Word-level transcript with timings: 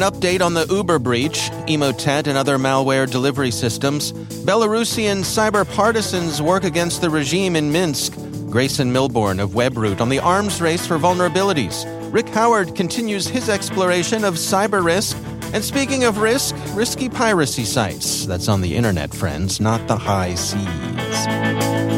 An 0.00 0.10
update 0.10 0.40
on 0.40 0.54
the 0.54 0.64
Uber 0.64 0.98
breach, 0.98 1.50
Emotet, 1.68 2.26
and 2.26 2.38
other 2.38 2.56
malware 2.56 3.06
delivery 3.10 3.50
systems. 3.50 4.12
Belarusian 4.46 5.18
cyber 5.18 5.70
partisans 5.74 6.40
work 6.40 6.64
against 6.64 7.02
the 7.02 7.10
regime 7.10 7.54
in 7.54 7.70
Minsk. 7.70 8.14
Grayson 8.48 8.90
Milbourne 8.90 9.42
of 9.42 9.50
Webroot 9.50 10.00
on 10.00 10.08
the 10.08 10.18
arms 10.18 10.62
race 10.62 10.86
for 10.86 10.98
vulnerabilities. 10.98 11.84
Rick 12.10 12.30
Howard 12.30 12.74
continues 12.74 13.28
his 13.28 13.50
exploration 13.50 14.24
of 14.24 14.36
cyber 14.36 14.82
risk. 14.82 15.18
And 15.52 15.62
speaking 15.62 16.04
of 16.04 16.16
risk, 16.16 16.56
risky 16.72 17.10
piracy 17.10 17.66
sites. 17.66 18.24
That's 18.24 18.48
on 18.48 18.62
the 18.62 18.76
internet, 18.76 19.12
friends, 19.12 19.60
not 19.60 19.86
the 19.86 19.98
high 19.98 20.34
seas. 20.34 21.89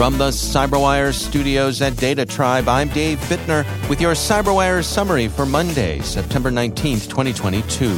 From 0.00 0.16
the 0.16 0.30
CyberWire 0.30 1.12
studios 1.12 1.82
at 1.82 1.94
Data 1.94 2.24
Tribe, 2.24 2.68
I'm 2.68 2.88
Dave 2.88 3.18
Bittner 3.28 3.66
with 3.86 4.00
your 4.00 4.14
CyberWire 4.14 4.82
summary 4.82 5.28
for 5.28 5.44
Monday, 5.44 6.00
September 6.00 6.50
19th, 6.50 7.10
2022. 7.10 7.90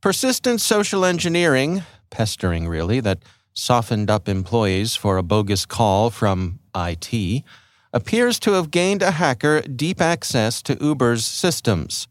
Persistent 0.00 0.62
social 0.62 1.04
engineering, 1.04 1.82
pestering 2.08 2.66
really, 2.66 3.00
that 3.00 3.18
softened 3.52 4.08
up 4.08 4.26
employees 4.26 4.96
for 4.96 5.18
a 5.18 5.22
bogus 5.22 5.66
call 5.66 6.08
from 6.08 6.60
IT 6.74 7.44
appears 7.92 8.38
to 8.40 8.52
have 8.52 8.70
gained 8.70 9.02
a 9.02 9.12
hacker 9.12 9.62
deep 9.62 10.00
access 10.00 10.62
to 10.62 10.78
Uber's 10.80 11.26
systems. 11.26 12.06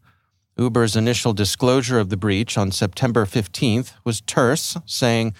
Uber's 0.58 0.94
initial 0.94 1.32
disclosure 1.32 1.98
of 1.98 2.10
the 2.10 2.16
breach 2.16 2.58
on 2.58 2.70
September 2.70 3.24
15th 3.24 3.92
was 4.04 4.20
terse, 4.20 4.76
saying, 4.84 5.34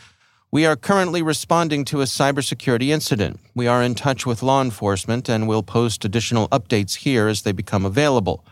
We 0.51 0.65
are 0.65 0.77
currently 0.77 1.21
responding 1.21 1.85
to 1.87 2.01
a 2.01 2.07
cybersecurity 2.07 2.89
incident. 2.89 3.39
We 3.55 3.67
are 3.67 3.83
in 3.83 3.95
touch 3.95 4.25
with 4.25 4.43
law 4.43 4.63
enforcement 4.63 5.29
and 5.29 5.47
will 5.47 5.63
post 5.63 6.05
additional 6.05 6.49
updates 6.49 6.97
here 6.97 7.29
as 7.29 7.43
they 7.43 7.53
become 7.53 7.85
available. 7.85 8.45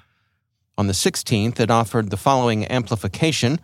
On 0.77 0.89
the 0.89 0.93
16th, 0.93 1.59
it 1.59 1.71
offered 1.71 2.11
the 2.11 2.17
following 2.19 2.67
amplification. 2.67 3.61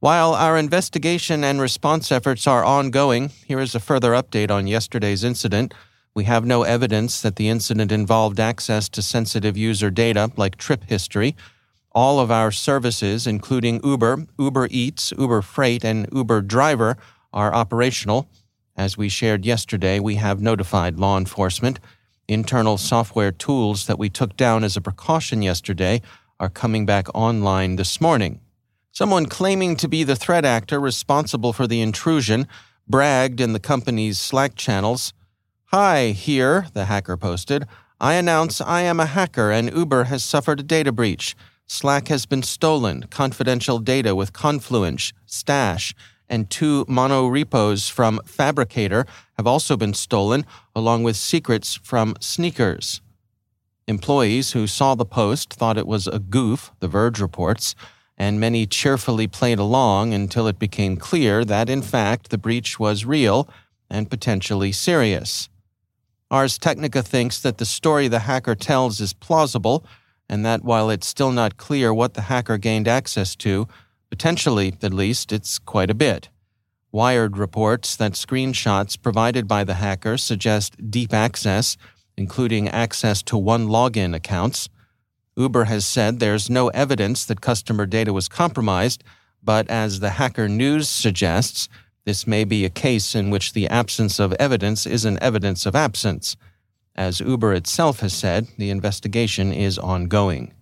While 0.00 0.34
our 0.34 0.58
investigation 0.58 1.44
and 1.44 1.60
response 1.60 2.10
efforts 2.10 2.46
are 2.46 2.64
ongoing, 2.64 3.30
here 3.46 3.60
is 3.60 3.74
a 3.74 3.80
further 3.80 4.12
update 4.12 4.50
on 4.50 4.66
yesterday's 4.66 5.22
incident. 5.22 5.74
We 6.18 6.24
have 6.24 6.44
no 6.44 6.64
evidence 6.64 7.20
that 7.20 7.36
the 7.36 7.48
incident 7.48 7.92
involved 7.92 8.40
access 8.40 8.88
to 8.88 9.02
sensitive 9.02 9.56
user 9.56 9.88
data 9.88 10.32
like 10.36 10.56
trip 10.56 10.82
history. 10.88 11.36
All 11.92 12.18
of 12.18 12.28
our 12.28 12.50
services, 12.50 13.24
including 13.24 13.80
Uber, 13.84 14.26
Uber 14.36 14.66
Eats, 14.68 15.12
Uber 15.16 15.42
Freight, 15.42 15.84
and 15.84 16.08
Uber 16.12 16.42
Driver, 16.42 16.96
are 17.32 17.54
operational. 17.54 18.28
As 18.76 18.98
we 18.98 19.08
shared 19.08 19.46
yesterday, 19.46 20.00
we 20.00 20.16
have 20.16 20.42
notified 20.42 20.98
law 20.98 21.16
enforcement. 21.16 21.78
Internal 22.26 22.78
software 22.78 23.30
tools 23.30 23.86
that 23.86 24.00
we 24.00 24.10
took 24.10 24.36
down 24.36 24.64
as 24.64 24.76
a 24.76 24.80
precaution 24.80 25.40
yesterday 25.40 26.02
are 26.40 26.50
coming 26.50 26.84
back 26.84 27.06
online 27.14 27.76
this 27.76 28.00
morning. 28.00 28.40
Someone 28.90 29.26
claiming 29.26 29.76
to 29.76 29.86
be 29.86 30.02
the 30.02 30.16
threat 30.16 30.44
actor 30.44 30.80
responsible 30.80 31.52
for 31.52 31.68
the 31.68 31.80
intrusion 31.80 32.48
bragged 32.88 33.40
in 33.40 33.52
the 33.52 33.60
company's 33.60 34.18
Slack 34.18 34.56
channels 34.56 35.12
Hi, 35.70 36.12
here, 36.12 36.66
the 36.72 36.86
hacker 36.86 37.18
posted. 37.18 37.66
I 38.00 38.14
announce 38.14 38.58
I 38.58 38.80
am 38.80 38.98
a 38.98 39.04
hacker 39.04 39.50
and 39.50 39.70
Uber 39.70 40.04
has 40.04 40.24
suffered 40.24 40.60
a 40.60 40.62
data 40.62 40.92
breach. 40.92 41.36
Slack 41.66 42.08
has 42.08 42.24
been 42.24 42.42
stolen. 42.42 43.02
Confidential 43.10 43.78
data 43.78 44.14
with 44.14 44.32
Confluence, 44.32 45.12
Stash, 45.26 45.94
and 46.26 46.48
two 46.48 46.86
mono 46.88 47.26
repos 47.26 47.86
from 47.86 48.18
Phabricator 48.24 49.06
have 49.36 49.46
also 49.46 49.76
been 49.76 49.92
stolen, 49.92 50.46
along 50.74 51.02
with 51.02 51.16
secrets 51.16 51.74
from 51.82 52.16
Sneakers. 52.18 53.02
Employees 53.86 54.52
who 54.52 54.66
saw 54.66 54.94
the 54.94 55.04
post 55.04 55.52
thought 55.52 55.76
it 55.76 55.86
was 55.86 56.06
a 56.06 56.18
goof, 56.18 56.72
The 56.80 56.88
Verge 56.88 57.20
reports, 57.20 57.74
and 58.16 58.40
many 58.40 58.64
cheerfully 58.64 59.26
played 59.26 59.58
along 59.58 60.14
until 60.14 60.46
it 60.46 60.58
became 60.58 60.96
clear 60.96 61.44
that, 61.44 61.68
in 61.68 61.82
fact, 61.82 62.30
the 62.30 62.38
breach 62.38 62.80
was 62.80 63.04
real 63.04 63.46
and 63.90 64.08
potentially 64.08 64.72
serious. 64.72 65.50
Ars 66.30 66.58
Technica 66.58 67.02
thinks 67.02 67.40
that 67.40 67.58
the 67.58 67.64
story 67.64 68.06
the 68.06 68.20
hacker 68.20 68.54
tells 68.54 69.00
is 69.00 69.14
plausible, 69.14 69.84
and 70.28 70.44
that 70.44 70.62
while 70.62 70.90
it's 70.90 71.06
still 71.06 71.32
not 71.32 71.56
clear 71.56 71.92
what 71.92 72.14
the 72.14 72.22
hacker 72.22 72.58
gained 72.58 72.86
access 72.86 73.34
to, 73.36 73.66
potentially, 74.10 74.74
at 74.82 74.92
least, 74.92 75.32
it's 75.32 75.58
quite 75.58 75.90
a 75.90 75.94
bit. 75.94 76.28
Wired 76.92 77.36
reports 77.38 77.96
that 77.96 78.12
screenshots 78.12 79.00
provided 79.00 79.48
by 79.48 79.64
the 79.64 79.74
hacker 79.74 80.18
suggest 80.18 80.90
deep 80.90 81.14
access, 81.14 81.76
including 82.16 82.68
access 82.68 83.22
to 83.22 83.36
OneLogin 83.36 84.14
accounts. 84.14 84.68
Uber 85.36 85.64
has 85.64 85.86
said 85.86 86.18
there's 86.18 86.50
no 86.50 86.68
evidence 86.68 87.24
that 87.24 87.40
customer 87.40 87.86
data 87.86 88.12
was 88.12 88.28
compromised, 88.28 89.02
but 89.42 89.70
as 89.70 90.00
the 90.00 90.10
Hacker 90.10 90.48
News 90.48 90.88
suggests, 90.88 91.68
this 92.08 92.26
may 92.26 92.42
be 92.42 92.64
a 92.64 92.70
case 92.70 93.14
in 93.14 93.28
which 93.28 93.52
the 93.52 93.68
absence 93.68 94.18
of 94.18 94.32
evidence 94.40 94.86
is 94.86 95.04
an 95.04 95.18
evidence 95.20 95.66
of 95.66 95.76
absence. 95.76 96.38
As 96.96 97.20
Uber 97.20 97.52
itself 97.52 98.00
has 98.00 98.14
said, 98.14 98.48
the 98.56 98.70
investigation 98.70 99.52
is 99.52 99.78
ongoing. 99.78 100.54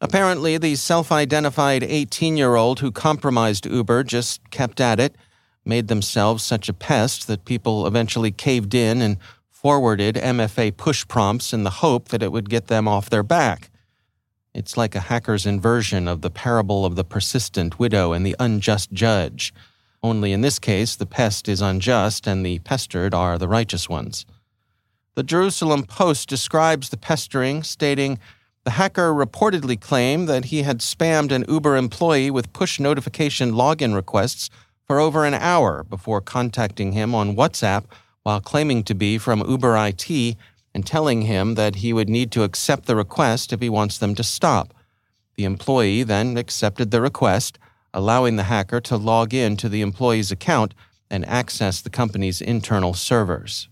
Apparently, 0.00 0.58
the 0.58 0.76
self 0.76 1.10
identified 1.10 1.82
18 1.82 2.36
year 2.36 2.54
old 2.54 2.78
who 2.78 2.92
compromised 2.92 3.66
Uber 3.66 4.04
just 4.04 4.48
kept 4.50 4.80
at 4.80 5.00
it, 5.00 5.16
made 5.64 5.88
themselves 5.88 6.44
such 6.44 6.68
a 6.68 6.72
pest 6.72 7.26
that 7.26 7.44
people 7.44 7.88
eventually 7.88 8.30
caved 8.30 8.72
in 8.72 9.02
and 9.02 9.16
forwarded 9.50 10.14
MFA 10.14 10.76
push 10.76 11.04
prompts 11.08 11.52
in 11.52 11.64
the 11.64 11.82
hope 11.82 12.10
that 12.10 12.22
it 12.22 12.30
would 12.30 12.48
get 12.48 12.68
them 12.68 12.86
off 12.86 13.10
their 13.10 13.24
back. 13.24 13.70
It's 14.54 14.76
like 14.76 14.94
a 14.94 15.00
hacker's 15.10 15.46
inversion 15.46 16.06
of 16.06 16.20
the 16.20 16.30
parable 16.30 16.84
of 16.86 16.94
the 16.94 17.02
persistent 17.02 17.80
widow 17.80 18.12
and 18.12 18.24
the 18.24 18.36
unjust 18.38 18.92
judge. 18.92 19.52
Only 20.06 20.32
in 20.32 20.40
this 20.40 20.60
case, 20.60 20.94
the 20.94 21.04
pest 21.04 21.48
is 21.48 21.60
unjust 21.60 22.28
and 22.28 22.46
the 22.46 22.60
pestered 22.60 23.12
are 23.12 23.38
the 23.38 23.48
righteous 23.48 23.88
ones. 23.88 24.24
The 25.16 25.24
Jerusalem 25.24 25.82
Post 25.82 26.28
describes 26.28 26.90
the 26.90 26.96
pestering, 26.96 27.64
stating, 27.64 28.20
the 28.62 28.70
hacker 28.70 29.12
reportedly 29.12 29.80
claimed 29.80 30.28
that 30.28 30.44
he 30.44 30.62
had 30.62 30.78
spammed 30.78 31.32
an 31.32 31.44
Uber 31.48 31.76
employee 31.76 32.30
with 32.30 32.52
push 32.52 32.78
notification 32.78 33.50
login 33.50 33.96
requests 33.96 34.48
for 34.86 35.00
over 35.00 35.24
an 35.24 35.34
hour 35.34 35.82
before 35.82 36.20
contacting 36.20 36.92
him 36.92 37.12
on 37.12 37.34
WhatsApp 37.34 37.86
while 38.22 38.40
claiming 38.40 38.84
to 38.84 38.94
be 38.94 39.18
from 39.18 39.42
Uber 39.50 39.76
IT 39.88 40.36
and 40.72 40.86
telling 40.86 41.22
him 41.22 41.56
that 41.56 41.76
he 41.76 41.92
would 41.92 42.08
need 42.08 42.30
to 42.30 42.44
accept 42.44 42.86
the 42.86 42.94
request 42.94 43.52
if 43.52 43.60
he 43.60 43.68
wants 43.68 43.98
them 43.98 44.14
to 44.14 44.22
stop. 44.22 44.72
The 45.34 45.44
employee 45.44 46.04
then 46.04 46.36
accepted 46.36 46.92
the 46.92 47.00
request, 47.00 47.58
allowing 47.96 48.36
the 48.36 48.44
hacker 48.44 48.80
to 48.82 48.96
log 48.96 49.34
in 49.34 49.56
to 49.56 49.68
the 49.68 49.80
employee's 49.80 50.30
account 50.30 50.72
and 51.10 51.26
access 51.26 51.80
the 51.80 51.90
company's 51.90 52.40
internal 52.40 52.94
servers. 52.94 53.68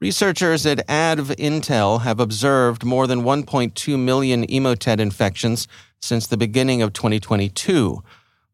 Researchers 0.00 0.64
at 0.64 0.86
AdvIntel 0.86 2.02
have 2.02 2.20
observed 2.20 2.84
more 2.84 3.08
than 3.08 3.22
1.2 3.22 3.98
million 3.98 4.46
Emotet 4.46 5.00
infections 5.00 5.66
since 6.00 6.28
the 6.28 6.36
beginning 6.36 6.82
of 6.82 6.92
2022 6.92 8.04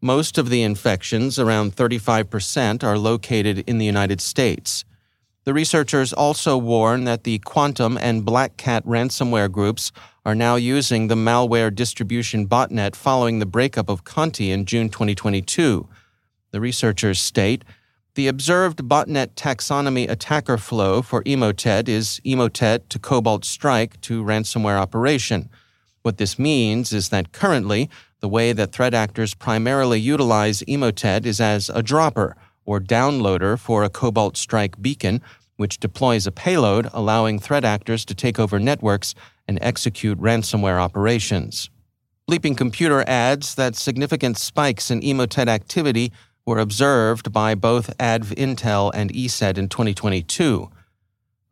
most 0.05 0.37
of 0.37 0.51
the 0.51 0.63
infections, 0.63 1.39
around 1.39 1.75
35%, 1.75 2.85
are 2.85 2.99
located 2.99 3.65
in 3.67 3.79
the 3.79 3.87
United 3.87 4.21
States. 4.21 4.85
The 5.45 5.55
researchers 5.55 6.13
also 6.13 6.59
warn 6.59 7.05
that 7.05 7.25
the 7.25 7.39
Quantum 7.39 7.97
and 7.97 8.23
Black 8.23 8.59
Cat 8.59 8.85
ransomware 8.85 9.51
groups 9.51 9.93
are 10.25 10.35
now 10.35 10.57
using 10.57 11.09
the 11.09 11.15
malware 11.15 11.75
distribution 11.75 12.49
botnet 12.49 12.97
following 12.97 13.39
the 13.39 13.47
breakup 13.47 13.91
of 13.91 14.05
Conti 14.05 14.51
in 14.51 14.65
June 14.65 14.89
2022. 14.89 15.87
The 16.51 16.61
researchers 16.61 17.21
state 17.21 17.65
the 18.15 18.29
observed 18.29 18.85
botnet 18.85 19.35
taxonomy 19.35 20.09
attacker 20.09 20.57
flow 20.57 21.03
for 21.03 21.25
Emotet 21.25 21.89
is 21.89 22.21
Emotet 22.25 22.89
to 22.91 23.01
Cobalt 23.01 23.45
Strike 23.45 24.01
to 24.03 24.23
ransomware 24.23 24.79
operation. 24.79 25.51
What 26.03 26.19
this 26.19 26.39
means 26.39 26.93
is 26.93 27.09
that 27.09 27.33
currently 27.33 27.91
the 28.21 28.29
way 28.29 28.53
that 28.53 28.71
threat 28.71 28.95
actors 28.95 29.35
primarily 29.35 29.99
utilize 29.99 30.63
Emotet 30.63 31.27
is 31.27 31.41
as 31.41 31.69
a 31.71 31.83
dropper 31.83 32.37
or 32.65 32.79
downloader 32.79 33.59
for 33.59 33.83
a 33.83 33.91
Cobalt 33.91 34.37
Strike 34.37 34.81
beacon, 34.81 35.21
which 35.57 35.81
deploys 35.81 36.25
a 36.25 36.33
payload 36.33 36.89
allowing 36.93 37.41
threat 37.41 37.65
actors 37.65 38.05
to 38.05 38.15
take 38.15 38.39
over 38.39 38.61
networks 38.61 39.17
and 39.47 39.59
execute 39.61 40.21
ransomware 40.21 40.81
operations. 40.81 41.71
Bleeping 42.29 42.57
Computer 42.57 43.05
adds 43.07 43.55
that 43.55 43.77
significant 43.77 44.39
spikes 44.39 44.91
in 44.91 45.01
Emotet 45.01 45.49
activity 45.49 46.13
were 46.47 46.59
observed 46.59 47.33
by 47.33 47.55
both 47.55 47.97
AdvIntel 47.99 48.91
and 48.95 49.13
ESET 49.13 49.59
in 49.59 49.69
2022. 49.69 50.71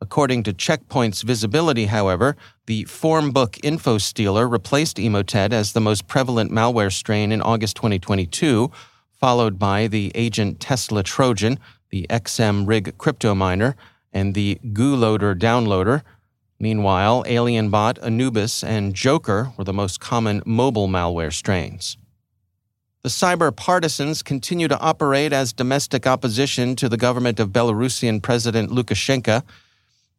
According 0.01 0.43
to 0.43 0.53
Check 0.53 0.89
Point's 0.89 1.21
visibility, 1.21 1.85
however, 1.85 2.35
the 2.65 2.83
Formbook 2.85 3.57
Info 3.63 3.97
Stealer 3.97 4.47
replaced 4.47 4.97
Emotet 4.97 5.53
as 5.53 5.71
the 5.71 5.79
most 5.79 6.07
prevalent 6.07 6.51
malware 6.51 6.91
strain 6.91 7.31
in 7.31 7.41
August 7.41 7.77
2022, 7.77 8.69
followed 9.11 9.57
by 9.57 9.87
the 9.87 10.11
Agent 10.13 10.59
Tesla 10.59 11.03
Trojan, 11.03 11.57
the 11.89 12.05
XMRig 12.09 12.97
crypto 12.97 13.33
miner, 13.33 13.75
and 14.11 14.33
the 14.33 14.59
GuLoader 14.73 15.39
downloader. 15.39 16.01
Meanwhile, 16.63 17.25
AlienBot, 17.25 18.01
Anubis, 18.01 18.63
and 18.63 18.93
Joker 18.93 19.51
were 19.57 19.65
the 19.65 19.73
most 19.73 19.99
common 19.99 20.41
mobile 20.45 20.87
malware 20.87 21.33
strains. 21.33 21.97
The 23.01 23.09
cyber 23.09 23.53
partisans 23.53 24.23
continue 24.23 24.69
to 24.69 24.79
operate 24.79 25.33
as 25.33 25.51
domestic 25.51 26.07
opposition 26.07 26.77
to 26.77 26.87
the 26.87 26.95
government 26.95 27.37
of 27.41 27.49
Belarusian 27.49 28.21
President 28.21 28.71
Lukashenko 28.71 29.43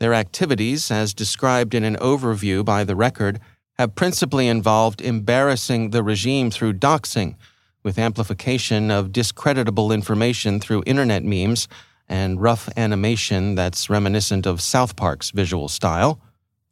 their 0.01 0.13
activities, 0.13 0.91
as 0.91 1.15
described 1.15 1.73
in 1.73 1.83
an 1.83 1.97
overview 1.97 2.63
by 2.63 2.85
the 2.85 2.95
record, 2.95 3.41
have 3.79 3.95
principally 3.95 4.47
involved 4.47 5.01
embarrassing 5.01 5.93
the 5.93 6.03
regime 6.03 6.51
through 6.51 6.75
doxing, 6.75 7.37
with 7.83 7.99
amplification 7.99 8.91
of 8.91 9.13
discreditable 9.13 9.91
information 9.91 10.61
through 10.61 10.83
internet 10.85 11.25
memes 11.25 11.69
and 12.07 12.43
rough 12.43 12.69
animation 12.77 13.55
that's 13.55 13.89
reminiscent 13.89 14.45
of 14.45 14.61
South 14.61 14.95
Park's 14.95 15.31
visual 15.31 15.71
style. 15.71 16.21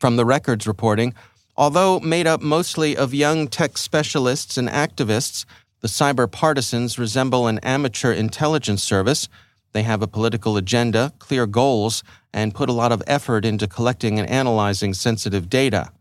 From 0.02 0.16
the 0.16 0.25
record's 0.25 0.66
reporting, 0.66 1.14
although 1.56 2.00
made 2.00 2.26
up 2.26 2.43
mostly 2.43 2.96
of 2.96 3.14
young 3.14 3.46
tech 3.46 3.78
specialists 3.78 4.58
and 4.58 4.69
activists, 4.69 5.44
the 5.78 5.87
cyber 5.87 6.28
partisans 6.28 6.99
resemble 6.99 7.46
an 7.46 7.60
amateur 7.60 8.10
intelligence 8.10 8.82
service 8.82 9.28
they 9.72 9.84
have 9.84 10.02
a 10.02 10.08
political 10.08 10.56
agenda, 10.56 11.12
clear 11.20 11.46
goals, 11.46 12.02
and 12.34 12.52
put 12.52 12.69
a 12.69 12.72
lot 12.72 12.90
of 12.90 13.00
effort 13.06 13.44
into 13.44 13.69
collecting 13.69 14.19
and 14.19 14.28
analyzing 14.28 14.93
sensitive 14.93 15.49
data. 15.49 15.93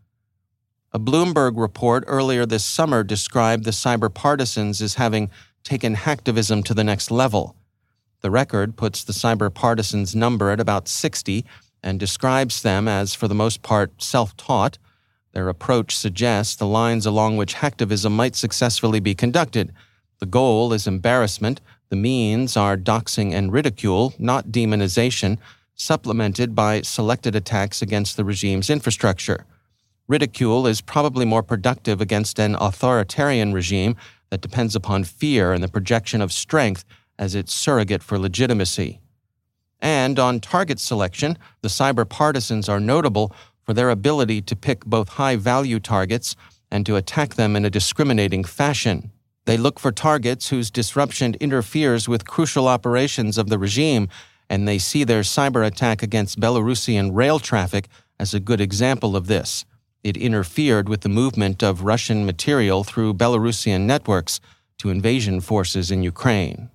A 0.90 0.98
Bloomberg 0.98 1.52
report 1.54 2.02
earlier 2.08 2.44
this 2.44 2.64
summer 2.64 3.04
described 3.04 3.62
the 3.64 3.70
cyber 3.70 4.12
partisans 4.12 4.82
as 4.82 4.94
having 4.94 5.30
taken 5.62 5.94
hacktivism 5.94 6.64
to 6.64 6.74
the 6.74 6.82
next 6.82 7.12
level. 7.12 7.54
The 8.20 8.32
record 8.32 8.76
puts 8.76 9.04
the 9.04 9.12
cyber 9.12 9.54
partisans' 9.54 10.16
number 10.16 10.50
at 10.50 10.58
about 10.58 10.88
60 10.88 11.46
and 11.82 11.98
describes 11.98 12.62
them 12.62 12.86
as, 12.88 13.14
for 13.14 13.28
the 13.28 13.34
most 13.34 13.62
part, 13.62 14.02
self 14.02 14.36
taught. 14.36 14.78
Their 15.32 15.48
approach 15.48 15.96
suggests 15.96 16.54
the 16.54 16.66
lines 16.66 17.06
along 17.06 17.36
which 17.36 17.56
hacktivism 17.56 18.12
might 18.12 18.36
successfully 18.36 19.00
be 19.00 19.14
conducted. 19.14 19.72
The 20.20 20.26
goal 20.26 20.72
is 20.72 20.86
embarrassment, 20.86 21.60
the 21.88 21.96
means 21.96 22.56
are 22.56 22.76
doxing 22.76 23.32
and 23.32 23.52
ridicule, 23.52 24.14
not 24.18 24.48
demonization, 24.48 25.38
supplemented 25.74 26.54
by 26.54 26.82
selected 26.82 27.34
attacks 27.34 27.82
against 27.82 28.16
the 28.16 28.24
regime's 28.24 28.70
infrastructure. 28.70 29.44
Ridicule 30.08 30.66
is 30.66 30.80
probably 30.80 31.24
more 31.24 31.42
productive 31.42 32.00
against 32.00 32.38
an 32.38 32.56
authoritarian 32.56 33.52
regime 33.52 33.96
that 34.30 34.40
depends 34.40 34.74
upon 34.74 35.04
fear 35.04 35.52
and 35.52 35.62
the 35.62 35.68
projection 35.68 36.20
of 36.20 36.32
strength 36.32 36.84
as 37.18 37.34
its 37.34 37.52
surrogate 37.52 38.02
for 38.02 38.18
legitimacy. 38.18 39.01
And 39.82 40.18
on 40.20 40.38
target 40.38 40.78
selection, 40.78 41.36
the 41.60 41.68
cyber 41.68 42.08
partisans 42.08 42.68
are 42.68 42.80
notable 42.80 43.34
for 43.64 43.74
their 43.74 43.90
ability 43.90 44.40
to 44.42 44.56
pick 44.56 44.84
both 44.84 45.10
high 45.10 45.36
value 45.36 45.80
targets 45.80 46.36
and 46.70 46.86
to 46.86 46.96
attack 46.96 47.34
them 47.34 47.56
in 47.56 47.64
a 47.64 47.70
discriminating 47.70 48.44
fashion. 48.44 49.10
They 49.44 49.56
look 49.56 49.80
for 49.80 49.90
targets 49.90 50.48
whose 50.48 50.70
disruption 50.70 51.34
interferes 51.40 52.08
with 52.08 52.26
crucial 52.26 52.68
operations 52.68 53.36
of 53.36 53.48
the 53.48 53.58
regime, 53.58 54.08
and 54.48 54.68
they 54.68 54.78
see 54.78 55.02
their 55.02 55.22
cyber 55.22 55.66
attack 55.66 56.00
against 56.00 56.40
Belarusian 56.40 57.10
rail 57.12 57.40
traffic 57.40 57.88
as 58.20 58.32
a 58.32 58.40
good 58.40 58.60
example 58.60 59.16
of 59.16 59.26
this. 59.26 59.64
It 60.04 60.16
interfered 60.16 60.88
with 60.88 61.00
the 61.00 61.08
movement 61.08 61.62
of 61.62 61.82
Russian 61.82 62.24
material 62.24 62.84
through 62.84 63.14
Belarusian 63.14 63.82
networks 63.82 64.40
to 64.78 64.90
invasion 64.90 65.40
forces 65.40 65.90
in 65.90 66.02
Ukraine. 66.02 66.70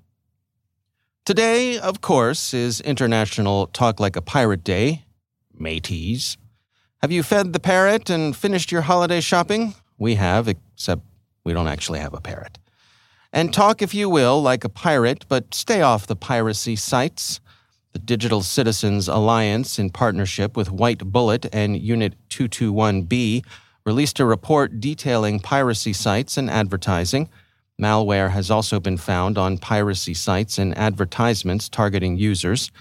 Today, 1.27 1.77
of 1.77 1.99
course, 1.99 2.53
is 2.53 2.79
International 2.79 3.67
Talk 3.67 3.99
Like 3.99 4.15
a 4.15 4.21
Pirate 4.21 4.63
Day. 4.63 5.03
Mateys. 5.53 6.37
Have 7.01 7.11
you 7.11 7.21
fed 7.21 7.51
the 7.51 7.59
parrot 7.59 8.09
and 8.09 8.33
finished 8.33 8.71
your 8.71 8.83
holiday 8.83 9.19
shopping? 9.19 9.75
We 9.97 10.15
have, 10.15 10.47
except 10.47 11.01
we 11.43 11.51
don't 11.51 11.67
actually 11.67 11.99
have 11.99 12.13
a 12.13 12.21
parrot. 12.21 12.59
And 13.33 13.53
talk, 13.53 13.81
if 13.81 13.93
you 13.93 14.09
will, 14.09 14.41
like 14.41 14.63
a 14.63 14.69
pirate, 14.69 15.25
but 15.27 15.53
stay 15.53 15.81
off 15.81 16.07
the 16.07 16.15
piracy 16.15 16.77
sites. 16.77 17.41
The 17.91 17.99
Digital 17.99 18.41
Citizens 18.41 19.09
Alliance, 19.09 19.77
in 19.77 19.89
partnership 19.89 20.55
with 20.55 20.71
White 20.71 20.99
Bullet 20.99 21.45
and 21.51 21.75
Unit 21.75 22.13
221B, 22.29 23.43
released 23.85 24.21
a 24.21 24.25
report 24.25 24.79
detailing 24.79 25.41
piracy 25.41 25.91
sites 25.91 26.37
and 26.37 26.49
advertising. 26.49 27.27
Malware 27.81 28.31
has 28.31 28.49
also 28.49 28.79
been 28.79 28.97
found 28.97 29.37
on 29.37 29.59
piracy 29.59 30.13
sites 30.13 30.57
and 30.57 30.75
advertisements 30.77 31.69
targeting 31.69 32.17
users. 32.17 32.71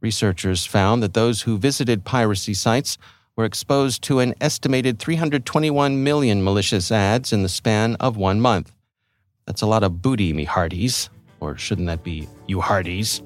Researchers 0.00 0.66
found 0.66 1.02
that 1.02 1.14
those 1.14 1.42
who 1.42 1.56
visited 1.56 2.04
piracy 2.04 2.52
sites 2.52 2.98
were 3.34 3.46
exposed 3.46 4.02
to 4.02 4.18
an 4.18 4.34
estimated 4.40 4.98
321 4.98 6.04
million 6.04 6.44
malicious 6.44 6.92
ads 6.92 7.32
in 7.32 7.42
the 7.42 7.48
span 7.48 7.96
of 7.96 8.16
one 8.18 8.40
month. 8.40 8.72
That's 9.46 9.62
a 9.62 9.66
lot 9.66 9.82
of 9.82 10.02
booty, 10.02 10.32
me 10.34 10.44
hearties. 10.44 11.08
Or 11.40 11.56
shouldn't 11.56 11.88
that 11.88 12.04
be 12.04 12.28
you 12.46 12.60
hearties? 12.60 13.22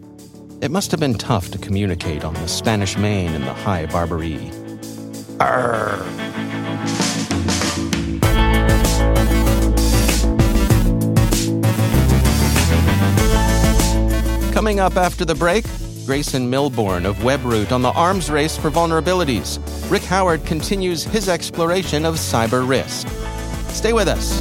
It 0.62 0.70
must 0.70 0.90
have 0.92 1.00
been 1.00 1.14
tough 1.14 1.50
to 1.50 1.58
communicate 1.58 2.24
on 2.24 2.34
the 2.34 2.48
Spanish 2.48 2.96
Main 2.96 3.34
and 3.34 3.44
the 3.44 3.52
High 3.52 3.86
Barbary. 3.86 4.50
Arr! 5.40 6.06
Coming 14.56 14.80
up 14.80 14.96
after 14.96 15.26
the 15.26 15.34
break, 15.34 15.66
Grayson 16.06 16.50
Milbourne 16.50 17.04
of 17.04 17.16
WebRoot 17.16 17.72
on 17.72 17.82
the 17.82 17.90
arms 17.90 18.30
race 18.30 18.56
for 18.56 18.70
vulnerabilities. 18.70 19.60
Rick 19.90 20.04
Howard 20.04 20.46
continues 20.46 21.04
his 21.04 21.28
exploration 21.28 22.06
of 22.06 22.14
cyber 22.14 22.66
risk. 22.66 23.06
Stay 23.68 23.92
with 23.92 24.08
us. 24.08 24.40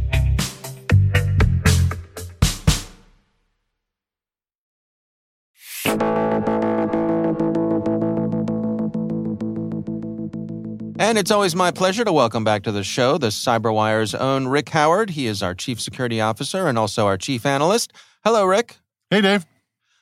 And 11.01 11.17
it's 11.17 11.31
always 11.31 11.55
my 11.55 11.71
pleasure 11.71 12.05
to 12.05 12.13
welcome 12.13 12.43
back 12.43 12.61
to 12.61 12.71
the 12.71 12.83
show 12.83 13.17
the 13.17 13.29
CyberWire's 13.29 14.13
own 14.13 14.47
Rick 14.47 14.69
Howard. 14.69 15.09
He 15.09 15.25
is 15.25 15.41
our 15.41 15.55
Chief 15.55 15.81
Security 15.81 16.21
Officer 16.21 16.67
and 16.67 16.77
also 16.77 17.07
our 17.07 17.17
Chief 17.17 17.43
Analyst. 17.43 17.91
Hello, 18.23 18.45
Rick. 18.45 18.77
Hey, 19.09 19.21
Dave. 19.21 19.47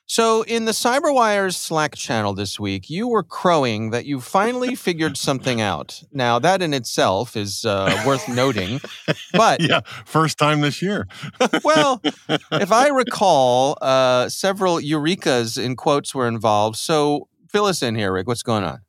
So, 0.08 0.42
in 0.42 0.66
the 0.66 0.74
CyberWire's 0.74 1.56
Slack 1.56 1.96
channel 1.96 2.34
this 2.34 2.60
week, 2.60 2.90
you 2.90 3.08
were 3.08 3.24
crowing 3.24 3.92
that 3.92 4.08
you 4.08 4.20
finally 4.20 4.76
figured 4.88 5.16
something 5.16 5.62
out. 5.62 6.04
Now, 6.12 6.38
that 6.38 6.62
in 6.62 6.74
itself 6.74 7.38
is 7.38 7.64
uh, 7.64 8.04
worth 8.06 8.28
noting. 8.28 8.82
But 9.32 9.62
yeah, 9.70 9.80
first 10.04 10.38
time 10.38 10.60
this 10.60 10.82
year. 10.82 11.08
well, 11.64 12.02
if 12.04 12.74
I 12.74 12.90
recall, 12.90 13.78
uh, 13.82 14.28
several 14.28 14.80
eurekas 14.80 15.58
in 15.58 15.78
quotes 15.78 16.14
were 16.14 16.28
involved. 16.28 16.76
So, 16.76 17.30
fill 17.50 17.68
us 17.68 17.82
in 17.82 17.96
here, 17.96 18.12
Rick. 18.12 18.28
What's 18.28 18.44
going 18.44 18.66
on? 18.66 18.80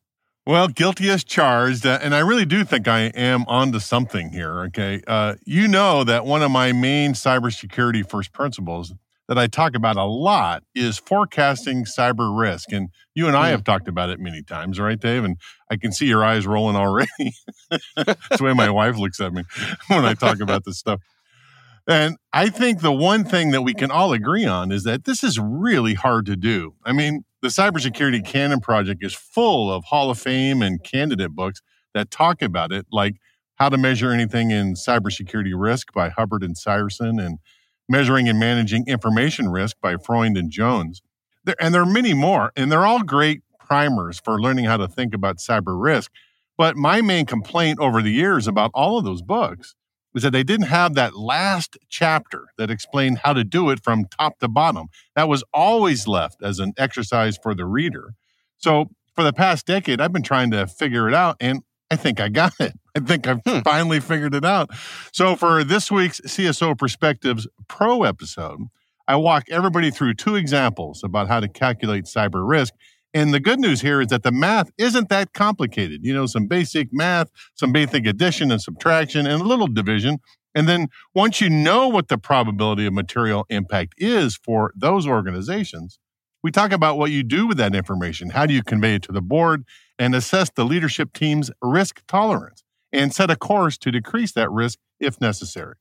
Well, 0.50 0.66
guilty 0.66 1.08
as 1.10 1.22
charged, 1.22 1.86
uh, 1.86 2.00
and 2.02 2.12
I 2.12 2.18
really 2.18 2.44
do 2.44 2.64
think 2.64 2.88
I 2.88 3.02
am 3.14 3.44
onto 3.46 3.78
something 3.78 4.30
here. 4.30 4.62
Okay, 4.62 5.00
uh, 5.06 5.36
you 5.44 5.68
know 5.68 6.02
that 6.02 6.26
one 6.26 6.42
of 6.42 6.50
my 6.50 6.72
main 6.72 7.12
cybersecurity 7.12 8.04
first 8.10 8.32
principles 8.32 8.92
that 9.28 9.38
I 9.38 9.46
talk 9.46 9.76
about 9.76 9.96
a 9.96 10.02
lot 10.02 10.64
is 10.74 10.98
forecasting 10.98 11.84
cyber 11.84 12.36
risk, 12.36 12.72
and 12.72 12.88
you 13.14 13.28
and 13.28 13.36
I 13.36 13.46
mm. 13.46 13.50
have 13.52 13.62
talked 13.62 13.86
about 13.86 14.10
it 14.10 14.18
many 14.18 14.42
times, 14.42 14.80
right, 14.80 14.98
Dave? 14.98 15.22
And 15.22 15.36
I 15.70 15.76
can 15.76 15.92
see 15.92 16.06
your 16.06 16.24
eyes 16.24 16.48
rolling 16.48 16.74
already. 16.74 17.32
That's 17.96 18.38
the 18.38 18.42
way 18.42 18.52
my 18.52 18.70
wife 18.70 18.96
looks 18.96 19.20
at 19.20 19.32
me 19.32 19.44
when 19.86 20.04
I 20.04 20.14
talk 20.14 20.40
about 20.40 20.64
this 20.64 20.78
stuff. 20.78 20.98
And 21.86 22.16
I 22.32 22.48
think 22.48 22.80
the 22.80 22.90
one 22.90 23.22
thing 23.22 23.52
that 23.52 23.62
we 23.62 23.72
can 23.72 23.92
all 23.92 24.12
agree 24.12 24.46
on 24.46 24.72
is 24.72 24.82
that 24.82 25.04
this 25.04 25.22
is 25.22 25.38
really 25.38 25.94
hard 25.94 26.26
to 26.26 26.34
do. 26.34 26.74
I 26.84 26.92
mean, 26.92 27.22
the 27.42 27.48
Cybersecurity 27.48 28.24
Canon 28.24 28.60
Project 28.60 29.04
is 29.04 29.14
full 29.14 29.72
of 29.72 29.84
Hall 29.84 30.10
of 30.10 30.18
Fame 30.18 30.62
and 30.62 30.82
candidate 30.82 31.30
books 31.30 31.62
that 31.94 32.10
talk 32.10 32.42
about 32.42 32.72
it, 32.72 32.86
like 32.92 33.16
How 33.56 33.68
to 33.68 33.78
Measure 33.78 34.10
Anything 34.10 34.50
in 34.50 34.74
Cybersecurity 34.74 35.52
Risk 35.54 35.92
by 35.92 36.10
Hubbard 36.10 36.42
and 36.42 36.56
Seiersen 36.56 37.24
and 37.24 37.38
Measuring 37.88 38.28
and 38.28 38.38
Managing 38.38 38.86
Information 38.86 39.48
Risk 39.48 39.76
by 39.80 39.96
Freund 39.96 40.36
and 40.36 40.50
Jones. 40.50 41.02
There, 41.44 41.56
and 41.58 41.74
there 41.74 41.82
are 41.82 41.86
many 41.86 42.14
more, 42.14 42.52
and 42.56 42.70
they're 42.70 42.86
all 42.86 43.02
great 43.02 43.42
primers 43.58 44.20
for 44.20 44.40
learning 44.40 44.66
how 44.66 44.76
to 44.76 44.86
think 44.86 45.14
about 45.14 45.38
cyber 45.38 45.80
risk. 45.80 46.12
But 46.58 46.76
my 46.76 47.00
main 47.00 47.24
complaint 47.24 47.78
over 47.80 48.02
the 48.02 48.12
years 48.12 48.46
about 48.46 48.70
all 48.74 48.98
of 48.98 49.04
those 49.04 49.22
books 49.22 49.74
was 50.12 50.22
that 50.22 50.32
they 50.32 50.42
didn't 50.42 50.66
have 50.66 50.94
that 50.94 51.16
last 51.16 51.78
chapter 51.88 52.48
that 52.58 52.70
explained 52.70 53.18
how 53.24 53.32
to 53.32 53.44
do 53.44 53.70
it 53.70 53.82
from 53.82 54.06
top 54.06 54.38
to 54.40 54.48
bottom. 54.48 54.88
That 55.16 55.28
was 55.28 55.44
always 55.52 56.06
left 56.06 56.42
as 56.42 56.58
an 56.58 56.72
exercise 56.76 57.38
for 57.40 57.54
the 57.54 57.64
reader. 57.64 58.14
So 58.56 58.90
for 59.14 59.24
the 59.24 59.32
past 59.32 59.66
decade, 59.66 60.00
I've 60.00 60.12
been 60.12 60.22
trying 60.22 60.50
to 60.50 60.66
figure 60.66 61.08
it 61.08 61.14
out, 61.14 61.36
and 61.40 61.62
I 61.90 61.96
think 61.96 62.20
I 62.20 62.28
got 62.28 62.52
it. 62.60 62.72
I 62.96 63.00
think 63.00 63.26
I've 63.26 63.40
hmm. 63.46 63.60
finally 63.60 64.00
figured 64.00 64.34
it 64.34 64.44
out. 64.44 64.70
So 65.12 65.36
for 65.36 65.62
this 65.62 65.90
week's 65.90 66.20
CSO 66.20 66.76
Perspectives 66.76 67.46
Pro 67.68 68.02
episode, 68.02 68.60
I 69.06 69.16
walk 69.16 69.44
everybody 69.50 69.90
through 69.90 70.14
two 70.14 70.36
examples 70.36 71.02
about 71.02 71.28
how 71.28 71.40
to 71.40 71.48
calculate 71.48 72.04
cyber 72.04 72.48
risk 72.48 72.74
and 73.12 73.34
the 73.34 73.40
good 73.40 73.58
news 73.58 73.80
here 73.80 74.00
is 74.00 74.08
that 74.08 74.22
the 74.22 74.32
math 74.32 74.70
isn't 74.78 75.08
that 75.08 75.32
complicated. 75.32 76.04
You 76.04 76.14
know, 76.14 76.26
some 76.26 76.46
basic 76.46 76.88
math, 76.92 77.30
some 77.54 77.72
basic 77.72 78.06
addition 78.06 78.52
and 78.52 78.60
subtraction, 78.60 79.26
and 79.26 79.42
a 79.42 79.44
little 79.44 79.66
division. 79.66 80.18
And 80.54 80.68
then 80.68 80.88
once 81.14 81.40
you 81.40 81.48
know 81.50 81.88
what 81.88 82.08
the 82.08 82.18
probability 82.18 82.86
of 82.86 82.92
material 82.92 83.46
impact 83.50 83.94
is 83.98 84.36
for 84.36 84.72
those 84.76 85.06
organizations, 85.06 85.98
we 86.42 86.50
talk 86.50 86.72
about 86.72 86.98
what 86.98 87.10
you 87.10 87.22
do 87.22 87.46
with 87.46 87.58
that 87.58 87.74
information. 87.74 88.30
How 88.30 88.46
do 88.46 88.54
you 88.54 88.62
convey 88.62 88.94
it 88.94 89.02
to 89.02 89.12
the 89.12 89.20
board 89.20 89.64
and 89.98 90.14
assess 90.14 90.50
the 90.50 90.64
leadership 90.64 91.12
team's 91.12 91.50
risk 91.60 92.02
tolerance 92.08 92.64
and 92.92 93.12
set 93.14 93.30
a 93.30 93.36
course 93.36 93.76
to 93.78 93.90
decrease 93.90 94.32
that 94.32 94.50
risk 94.50 94.78
if 94.98 95.20
necessary? 95.20 95.76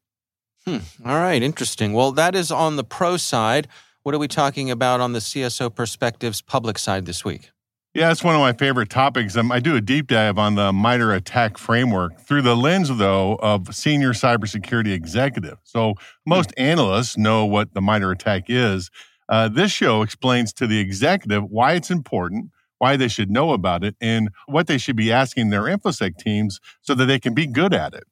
Hmm. 0.66 0.80
All 1.06 1.16
right, 1.16 1.42
interesting. 1.42 1.94
Well, 1.94 2.12
that 2.12 2.36
is 2.36 2.52
on 2.52 2.76
the 2.76 2.84
pro 2.84 3.18
side. 3.18 3.68
What 4.04 4.16
are 4.16 4.20
we 4.20 4.30
talking 4.30 4.72
about 4.72 5.02
on 5.02 5.12
the 5.12 5.20
CSO 5.20 5.74
Perspectives 5.76 6.42
public 6.42 6.78
side 6.78 7.06
this 7.06 7.26
week? 7.26 7.52
Yeah, 7.94 8.12
it's 8.12 8.24
one 8.24 8.34
of 8.34 8.40
my 8.40 8.54
favorite 8.54 8.90
topics. 8.90 9.36
Um, 9.36 9.52
I 9.52 9.60
do 9.60 9.76
a 9.76 9.82
deep 9.82 10.08
dive 10.08 10.38
on 10.38 10.56
the 10.56 10.72
MITRE 10.72 11.12
ATT&CK 11.12 11.58
framework 11.58 12.18
through 12.22 12.44
the 12.44 12.56
lens, 12.56 12.96
though, 12.96 13.38
of 13.42 13.76
senior 13.76 14.14
cybersecurity 14.14 14.94
executive. 14.94 15.58
So 15.64 15.96
most 16.26 16.52
mm. 16.52 16.64
analysts 16.64 17.18
know 17.18 17.46
what 17.46 17.74
the 17.74 17.82
MITRE 17.82 18.12
ATT&CK 18.12 18.46
is. 18.48 18.90
Uh, 19.28 19.50
this 19.50 19.72
show 19.72 20.02
explains 20.02 20.54
to 20.54 20.66
the 20.66 20.80
executive 20.80 21.44
why 21.50 21.74
it's 21.74 21.92
important, 21.92 22.52
why 22.78 22.96
they 22.96 23.10
should 23.10 23.30
know 23.30 23.52
about 23.52 23.84
it, 23.84 23.96
and 24.00 24.30
what 24.46 24.68
they 24.68 24.78
should 24.78 24.96
be 24.96 25.12
asking 25.12 25.50
their 25.50 25.64
InfoSec 25.64 26.18
teams 26.18 26.62
so 26.82 26.94
that 26.94 27.06
they 27.06 27.20
can 27.20 27.34
be 27.34 27.48
good 27.48 27.74
at 27.74 27.94
it. 27.94 28.06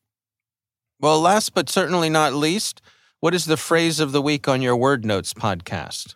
Well, 0.99 1.21
last 1.21 1.53
but 1.53 1.69
certainly 1.69 2.09
not 2.09 2.33
least, 2.33 2.81
what 3.19 3.33
is 3.33 3.45
the 3.45 3.57
phrase 3.57 3.99
of 3.99 4.11
the 4.11 4.21
week 4.21 4.47
on 4.47 4.61
your 4.61 4.75
Word 4.75 5.03
Notes 5.03 5.33
podcast? 5.33 6.13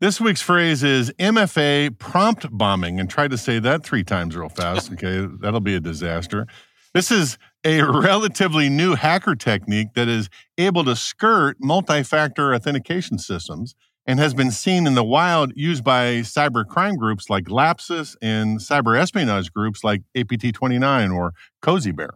This 0.00 0.20
week's 0.20 0.42
phrase 0.42 0.82
is 0.82 1.10
MFA 1.12 1.98
prompt 1.98 2.46
bombing, 2.50 3.00
and 3.00 3.08
try 3.08 3.26
to 3.28 3.38
say 3.38 3.58
that 3.60 3.84
three 3.84 4.04
times 4.04 4.36
real 4.36 4.50
fast. 4.50 4.92
Okay, 4.96 5.26
that'll 5.40 5.60
be 5.60 5.74
a 5.74 5.80
disaster. 5.80 6.46
This 6.92 7.10
is 7.10 7.38
a 7.64 7.82
relatively 7.82 8.68
new 8.68 8.94
hacker 8.94 9.34
technique 9.34 9.94
that 9.94 10.08
is 10.08 10.28
able 10.58 10.84
to 10.84 10.94
skirt 10.94 11.56
multi 11.60 12.02
factor 12.02 12.54
authentication 12.54 13.18
systems 13.18 13.74
and 14.06 14.18
has 14.18 14.34
been 14.34 14.50
seen 14.50 14.86
in 14.86 14.94
the 14.94 15.04
wild 15.04 15.52
used 15.56 15.82
by 15.82 16.16
cyber 16.16 16.66
crime 16.66 16.96
groups 16.96 17.30
like 17.30 17.46
Lapsus 17.46 18.14
and 18.20 18.58
cyber 18.58 18.98
espionage 18.98 19.52
groups 19.52 19.82
like 19.82 20.02
APT 20.14 20.54
29 20.54 21.10
or 21.10 21.32
Cozy 21.62 21.92
Bear. 21.92 22.10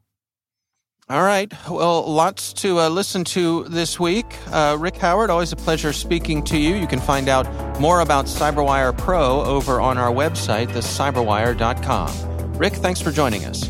All 1.10 1.24
right. 1.24 1.52
Well, 1.68 2.08
lots 2.08 2.52
to 2.52 2.78
uh, 2.78 2.88
listen 2.88 3.24
to 3.24 3.64
this 3.64 3.98
week. 3.98 4.26
Uh, 4.52 4.76
Rick 4.78 4.96
Howard, 4.98 5.28
always 5.28 5.50
a 5.50 5.56
pleasure 5.56 5.92
speaking 5.92 6.44
to 6.44 6.56
you. 6.56 6.76
You 6.76 6.86
can 6.86 7.00
find 7.00 7.28
out 7.28 7.80
more 7.80 7.98
about 7.98 8.26
CyberWire 8.26 8.96
Pro 8.96 9.42
over 9.42 9.80
on 9.80 9.98
our 9.98 10.12
website, 10.12 10.68
thecyberwire.com. 10.68 12.52
Rick, 12.58 12.74
thanks 12.74 13.00
for 13.00 13.10
joining 13.10 13.44
us. 13.44 13.64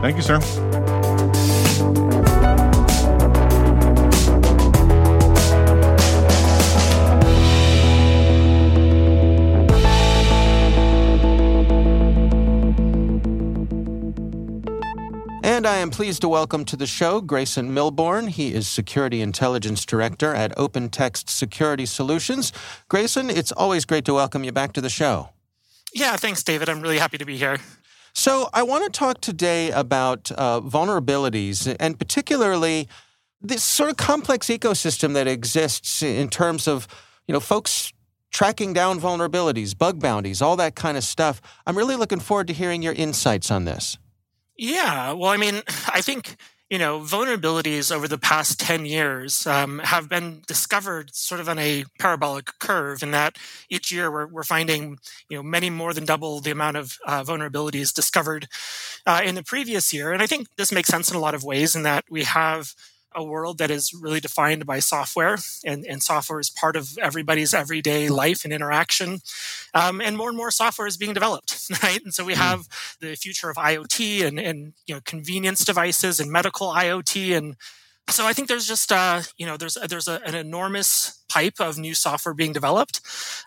Thank 0.00 0.16
you, 0.16 0.22
sir. 0.22 0.40
And 15.56 15.66
I 15.66 15.76
am 15.76 15.88
pleased 15.88 16.20
to 16.20 16.28
welcome 16.28 16.66
to 16.66 16.76
the 16.76 16.86
show 16.86 17.22
Grayson 17.22 17.74
Milbourne. 17.74 18.28
He 18.28 18.52
is 18.52 18.68
Security 18.68 19.22
Intelligence 19.22 19.86
Director 19.86 20.34
at 20.34 20.54
OpenText 20.54 21.30
Security 21.30 21.86
Solutions. 21.86 22.52
Grayson, 22.90 23.30
it's 23.30 23.52
always 23.52 23.86
great 23.86 24.04
to 24.04 24.12
welcome 24.12 24.44
you 24.44 24.52
back 24.52 24.74
to 24.74 24.82
the 24.82 24.90
show. 24.90 25.30
Yeah, 25.94 26.16
thanks, 26.16 26.42
David. 26.42 26.68
I'm 26.68 26.82
really 26.82 26.98
happy 26.98 27.16
to 27.16 27.24
be 27.24 27.38
here. 27.38 27.56
So, 28.12 28.50
I 28.52 28.64
want 28.64 28.84
to 28.84 28.90
talk 28.90 29.22
today 29.22 29.70
about 29.70 30.30
uh, 30.32 30.60
vulnerabilities 30.60 31.74
and 31.80 31.98
particularly 31.98 32.86
this 33.40 33.62
sort 33.62 33.88
of 33.88 33.96
complex 33.96 34.48
ecosystem 34.48 35.14
that 35.14 35.26
exists 35.26 36.02
in 36.02 36.28
terms 36.28 36.68
of, 36.68 36.86
you 37.26 37.32
know, 37.32 37.40
folks 37.40 37.94
tracking 38.30 38.74
down 38.74 39.00
vulnerabilities, 39.00 39.76
bug 39.76 40.00
bounties, 40.00 40.42
all 40.42 40.56
that 40.56 40.74
kind 40.74 40.98
of 40.98 41.02
stuff. 41.02 41.40
I'm 41.66 41.78
really 41.78 41.96
looking 41.96 42.20
forward 42.20 42.46
to 42.48 42.52
hearing 42.52 42.82
your 42.82 42.92
insights 42.92 43.50
on 43.50 43.64
this. 43.64 43.96
Yeah, 44.56 45.12
well, 45.12 45.30
I 45.30 45.36
mean, 45.36 45.62
I 45.92 46.00
think 46.00 46.36
you 46.68 46.78
know 46.78 46.98
vulnerabilities 46.98 47.94
over 47.94 48.08
the 48.08 48.18
past 48.18 48.58
10 48.58 48.86
years 48.86 49.46
um, 49.46 49.78
have 49.84 50.08
been 50.08 50.42
discovered 50.48 51.14
sort 51.14 51.40
of 51.40 51.48
on 51.48 51.60
a 51.60 51.84
parabolic 52.00 52.50
curve 52.58 53.04
in 53.04 53.12
that 53.12 53.36
each 53.70 53.92
year 53.92 54.10
we're, 54.10 54.26
we're 54.26 54.42
finding 54.42 54.98
you 55.28 55.36
know 55.36 55.44
many 55.44 55.70
more 55.70 55.94
than 55.94 56.04
double 56.04 56.40
the 56.40 56.50
amount 56.50 56.76
of 56.76 56.98
uh, 57.06 57.22
vulnerabilities 57.22 57.94
discovered 57.94 58.48
uh, 59.06 59.20
in 59.24 59.36
the 59.36 59.44
previous 59.44 59.92
year. 59.92 60.12
And 60.12 60.22
i 60.22 60.26
think 60.26 60.48
this 60.56 60.72
makes 60.72 60.88
sense 60.88 61.08
in 61.10 61.16
a 61.16 61.20
lot 61.20 61.34
of 61.36 61.44
ways 61.44 61.76
in 61.76 61.82
that 61.84 62.04
we 62.10 62.24
have 62.24 62.72
a 63.16 63.24
world 63.24 63.58
that 63.58 63.70
is 63.70 63.92
really 63.92 64.20
defined 64.20 64.66
by 64.66 64.78
software, 64.78 65.38
and, 65.64 65.84
and 65.86 66.02
software 66.02 66.38
is 66.38 66.50
part 66.50 66.76
of 66.76 66.96
everybody's 66.98 67.54
everyday 67.54 68.08
life 68.08 68.44
and 68.44 68.52
interaction. 68.52 69.20
Um, 69.74 70.00
and 70.00 70.16
more 70.16 70.28
and 70.28 70.36
more 70.36 70.50
software 70.50 70.86
is 70.86 70.96
being 70.96 71.14
developed, 71.14 71.58
right? 71.82 72.02
And 72.04 72.14
so 72.14 72.24
we 72.24 72.34
hmm. 72.34 72.40
have 72.40 72.68
the 73.00 73.16
future 73.16 73.50
of 73.50 73.56
IoT 73.56 74.24
and, 74.24 74.38
and 74.38 74.74
you 74.86 74.94
know 74.94 75.00
convenience 75.04 75.64
devices 75.64 76.20
and 76.20 76.30
medical 76.30 76.72
IoT 76.72 77.36
and 77.36 77.56
so 78.08 78.24
I 78.24 78.32
think 78.32 78.48
there's 78.48 78.68
just 78.68 78.92
uh, 78.92 79.22
you 79.36 79.46
know 79.46 79.56
there's 79.56 79.76
there's 79.88 80.08
a, 80.08 80.20
an 80.24 80.34
enormous 80.34 81.24
pipe 81.28 81.54
of 81.58 81.76
new 81.76 81.94
software 81.94 82.34
being 82.34 82.52
developed, 82.52 83.00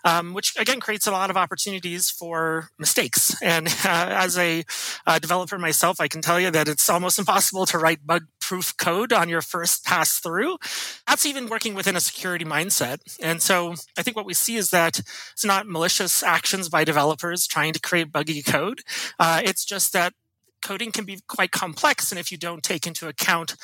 um, 0.04 0.34
which 0.34 0.54
again 0.58 0.80
creates 0.80 1.06
a 1.06 1.10
lot 1.10 1.30
of 1.30 1.36
opportunities 1.36 2.10
for 2.10 2.68
mistakes. 2.78 3.40
And 3.42 3.68
uh, 3.84 4.06
as 4.10 4.36
a 4.36 4.64
uh, 5.06 5.18
developer 5.18 5.58
myself, 5.58 6.00
I 6.00 6.08
can 6.08 6.20
tell 6.20 6.38
you 6.38 6.50
that 6.50 6.68
it's 6.68 6.90
almost 6.90 7.18
impossible 7.18 7.66
to 7.66 7.78
write 7.78 8.06
bug-proof 8.50 8.76
code 8.76 9.12
on 9.12 9.28
your 9.28 9.42
first 9.42 9.84
pass 9.84 10.18
through. 10.18 10.58
That's 11.06 11.26
even 11.26 11.48
working 11.48 11.74
within 11.74 11.96
a 11.96 12.00
security 12.00 12.44
mindset. 12.44 12.98
And 13.22 13.40
so 13.40 13.74
I 13.96 14.02
think 14.02 14.16
what 14.16 14.26
we 14.26 14.34
see 14.34 14.56
is 14.56 14.70
that 14.70 14.98
it's 14.98 15.44
not 15.44 15.68
malicious 15.68 16.22
actions 16.22 16.68
by 16.68 16.84
developers 16.84 17.46
trying 17.46 17.72
to 17.74 17.80
create 17.80 18.12
buggy 18.12 18.42
code. 18.42 18.82
Uh, 19.18 19.40
it's 19.44 19.64
just 19.64 19.92
that 19.92 20.14
coding 20.62 20.92
can 20.92 21.06
be 21.06 21.18
quite 21.26 21.52
complex 21.52 22.12
and 22.12 22.18
if 22.18 22.30
you 22.30 22.36
don't 22.36 22.62
take 22.62 22.86
into 22.86 23.08
account 23.08 23.56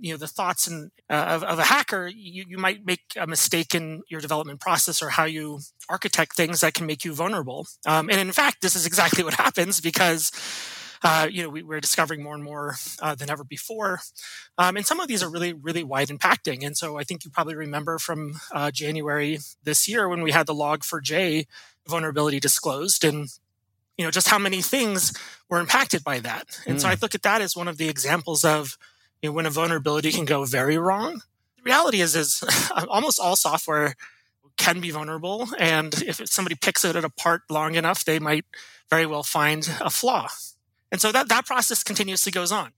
you 0.00 0.10
know 0.10 0.16
the 0.16 0.26
thoughts 0.26 0.66
and 0.66 0.90
uh, 1.08 1.26
of, 1.28 1.44
of, 1.44 1.60
a 1.60 1.62
hacker 1.62 2.08
you, 2.08 2.44
you 2.48 2.58
might 2.58 2.84
make 2.84 3.02
a 3.16 3.24
mistake 3.24 3.72
in 3.72 4.02
your 4.08 4.20
development 4.20 4.58
process 4.58 5.00
or 5.00 5.10
how 5.10 5.24
you 5.24 5.60
architect 5.88 6.34
things 6.34 6.60
that 6.60 6.74
can 6.74 6.86
make 6.86 7.04
you 7.04 7.14
vulnerable 7.14 7.68
um, 7.86 8.10
and 8.10 8.18
in 8.18 8.32
fact 8.32 8.62
this 8.62 8.74
is 8.74 8.84
exactly 8.84 9.22
what 9.22 9.34
happens 9.34 9.80
because 9.80 10.32
uh, 11.02 11.28
you 11.30 11.42
know, 11.42 11.48
we, 11.48 11.62
are 11.62 11.80
discovering 11.80 12.22
more 12.22 12.34
and 12.34 12.44
more 12.44 12.76
uh, 13.00 13.14
than 13.14 13.30
ever 13.30 13.44
before. 13.44 14.00
Um, 14.58 14.76
and 14.76 14.86
some 14.86 15.00
of 15.00 15.08
these 15.08 15.22
are 15.22 15.30
really, 15.30 15.52
really 15.52 15.82
wide 15.82 16.08
impacting. 16.08 16.64
And 16.64 16.76
so 16.76 16.98
I 16.98 17.04
think 17.04 17.24
you 17.24 17.30
probably 17.30 17.54
remember 17.54 17.98
from 17.98 18.40
uh, 18.52 18.70
January 18.70 19.38
this 19.64 19.88
year 19.88 20.08
when 20.08 20.22
we 20.22 20.32
had 20.32 20.46
the 20.46 20.54
log4j 20.54 21.46
vulnerability 21.86 22.38
disclosed. 22.38 23.04
And 23.04 23.28
you 24.00 24.04
know 24.06 24.10
just 24.10 24.28
how 24.28 24.38
many 24.38 24.62
things 24.62 25.12
were 25.50 25.60
impacted 25.60 26.02
by 26.02 26.20
that 26.20 26.58
and 26.66 26.78
mm. 26.78 26.80
so 26.80 26.88
i 26.88 26.94
hmm. 26.94 27.00
look 27.02 27.14
at 27.14 27.22
that 27.22 27.42
as 27.42 27.54
one 27.54 27.68
of 27.68 27.76
the 27.76 27.90
examples 27.90 28.46
of 28.46 28.78
you 29.20 29.28
know 29.28 29.34
when 29.34 29.44
a 29.44 29.50
vulnerability 29.50 30.10
can 30.10 30.24
go 30.24 30.46
very 30.46 30.78
wrong 30.78 31.20
the 31.58 31.62
reality 31.64 32.00
is 32.00 32.16
is 32.16 32.42
almost 32.88 33.20
all 33.20 33.36
software 33.36 33.94
can 34.56 34.80
be 34.80 34.90
vulnerable 34.90 35.48
and 35.58 36.02
if 36.02 36.26
somebody 36.26 36.54
picks 36.54 36.82
it 36.82 36.96
apart 36.96 37.42
long 37.50 37.74
enough 37.74 38.02
they 38.06 38.18
might 38.18 38.46
very 38.88 39.04
well 39.04 39.22
find 39.22 39.70
a 39.82 39.90
flaw 39.90 40.26
and 40.92 41.00
so 41.00 41.12
that 41.12 41.28
that 41.28 41.46
process 41.46 41.82
continuously 41.82 42.32
goes 42.32 42.52
on 42.52 42.72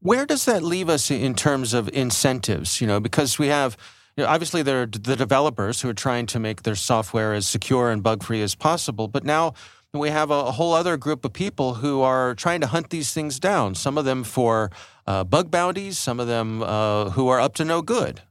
where 0.00 0.24
does 0.26 0.44
that 0.44 0.62
leave 0.62 0.88
us 0.88 1.10
in 1.10 1.34
terms 1.34 1.74
of 1.74 1.88
incentives 1.92 2.80
you 2.80 2.86
know 2.86 3.00
because 3.00 3.38
we 3.38 3.48
have 3.48 3.76
you 4.16 4.24
know, 4.24 4.30
obviously 4.30 4.62
there 4.62 4.82
are 4.82 4.86
the 4.86 5.16
developers 5.16 5.80
who 5.80 5.88
are 5.88 5.94
trying 5.94 6.26
to 6.26 6.38
make 6.38 6.62
their 6.62 6.74
software 6.74 7.32
as 7.32 7.46
secure 7.46 7.90
and 7.90 8.02
bug 8.02 8.22
free 8.22 8.42
as 8.42 8.54
possible 8.54 9.08
but 9.08 9.24
now 9.24 9.54
we 9.92 10.10
have 10.10 10.30
a, 10.30 10.52
whole 10.52 10.72
other 10.72 10.96
group 10.96 11.24
of 11.24 11.32
people 11.32 11.74
who 11.74 12.00
are 12.02 12.34
trying 12.34 12.60
to 12.60 12.66
hunt 12.68 12.90
these 12.90 13.12
things 13.12 13.40
down. 13.40 13.74
Some 13.74 13.98
of 13.98 14.04
them 14.04 14.22
for 14.22 14.70
uh, 15.06 15.24
bug 15.24 15.50
bounties, 15.50 15.98
some 15.98 16.20
of 16.20 16.26
them 16.26 16.62
uh, 16.62 17.10
who 17.10 17.28
are 17.28 17.40
up 17.40 17.54
to 17.54 17.64
no 17.64 17.82
good. 17.82 18.22